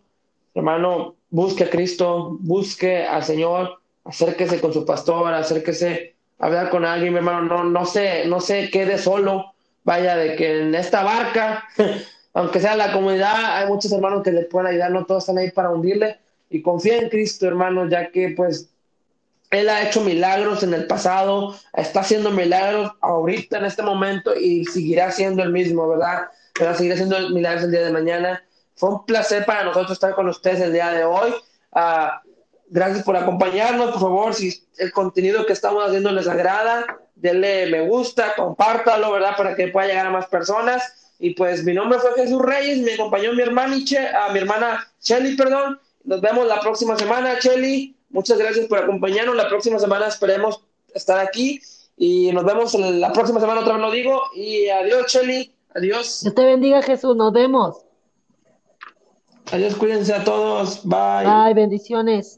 hermano, 0.54 1.16
busque 1.28 1.64
a 1.64 1.70
Cristo, 1.70 2.38
busque 2.40 3.04
al 3.04 3.24
Señor, 3.24 3.78
acérquese 4.04 4.58
con 4.58 4.72
su 4.72 4.86
pastor, 4.86 5.34
acérquese 5.34 6.15
hablar 6.38 6.70
con 6.70 6.84
alguien, 6.84 7.12
mi 7.12 7.18
hermano, 7.18 7.42
no, 7.42 7.64
no 7.64 7.86
se, 7.86 8.26
no 8.26 8.38
quede 8.40 8.98
solo, 8.98 9.54
vaya, 9.84 10.16
de 10.16 10.36
que 10.36 10.62
en 10.62 10.74
esta 10.74 11.02
barca, 11.02 11.64
aunque 12.34 12.60
sea 12.60 12.76
la 12.76 12.92
comunidad, 12.92 13.56
hay 13.56 13.66
muchos 13.66 13.92
hermanos 13.92 14.22
que 14.22 14.32
le 14.32 14.42
pueden 14.42 14.68
ayudar, 14.68 14.90
no 14.90 15.04
todos 15.04 15.24
están 15.24 15.38
ahí 15.38 15.50
para 15.50 15.70
hundirle, 15.70 16.18
y 16.50 16.62
confía 16.62 16.98
en 16.98 17.08
Cristo, 17.08 17.46
hermano, 17.46 17.88
ya 17.88 18.10
que 18.10 18.30
pues 18.36 18.68
Él 19.50 19.68
ha 19.68 19.82
hecho 19.82 20.00
milagros 20.00 20.62
en 20.62 20.74
el 20.74 20.86
pasado, 20.86 21.56
está 21.72 22.00
haciendo 22.00 22.30
milagros 22.30 22.92
ahorita 23.00 23.58
en 23.58 23.64
este 23.64 23.82
momento 23.82 24.34
y 24.34 24.64
seguirá 24.64 25.10
siendo 25.10 25.42
el 25.42 25.50
mismo, 25.50 25.88
¿verdad? 25.88 26.28
Pero 26.54 26.74
seguirá 26.74 26.94
haciendo 26.94 27.30
milagros 27.30 27.64
el 27.64 27.72
día 27.72 27.84
de 27.84 27.92
mañana. 27.92 28.42
Fue 28.76 28.90
un 28.90 29.06
placer 29.06 29.44
para 29.44 29.64
nosotros 29.64 29.92
estar 29.92 30.14
con 30.14 30.28
ustedes 30.28 30.60
el 30.60 30.72
día 30.72 30.90
de 30.92 31.04
hoy. 31.04 31.34
Uh, 31.72 32.25
gracias 32.68 33.04
por 33.04 33.16
acompañarnos, 33.16 33.92
por 33.92 34.00
favor, 34.00 34.34
si 34.34 34.62
el 34.78 34.92
contenido 34.92 35.46
que 35.46 35.52
estamos 35.52 35.84
haciendo 35.84 36.10
les 36.12 36.28
agrada, 36.28 36.98
denle 37.14 37.66
me 37.66 37.88
gusta, 37.88 38.34
compártalo, 38.36 39.12
¿verdad? 39.12 39.36
Para 39.36 39.54
que 39.54 39.68
pueda 39.68 39.88
llegar 39.88 40.06
a 40.06 40.10
más 40.10 40.26
personas. 40.26 40.82
Y 41.18 41.30
pues 41.30 41.64
mi 41.64 41.72
nombre 41.72 41.98
fue 41.98 42.12
Jesús 42.14 42.42
Reyes, 42.42 42.78
me 42.80 42.94
acompañó 42.94 43.32
mi 43.32 43.42
hermana, 43.42 43.74
a 43.74 44.32
mi 44.32 44.38
hermana 44.38 44.86
Shelly, 45.00 45.34
perdón, 45.34 45.80
nos 46.06 46.20
vemos 46.20 46.46
la 46.46 46.60
próxima 46.60 46.96
semana, 46.96 47.38
Chelly. 47.40 47.96
Muchas 48.10 48.38
gracias 48.38 48.66
por 48.66 48.78
acompañarnos. 48.78 49.34
La 49.34 49.48
próxima 49.48 49.78
semana 49.78 50.06
esperemos 50.06 50.62
estar 50.94 51.18
aquí. 51.18 51.60
Y 51.96 52.30
nos 52.32 52.44
vemos 52.44 52.74
la 52.74 53.12
próxima 53.12 53.40
semana, 53.40 53.60
otra 53.60 53.74
vez 53.74 53.82
lo 53.82 53.90
digo. 53.90 54.22
Y 54.34 54.68
adiós, 54.68 55.06
Chelly. 55.06 55.52
Adiós. 55.74 56.20
Dios 56.22 56.34
te 56.34 56.44
bendiga, 56.44 56.80
Jesús. 56.82 57.16
Nos 57.16 57.32
vemos. 57.32 57.78
Adiós, 59.50 59.74
cuídense 59.74 60.14
a 60.14 60.22
todos. 60.22 60.80
Bye. 60.84 61.26
Bye, 61.26 61.54
bendiciones. 61.54 62.34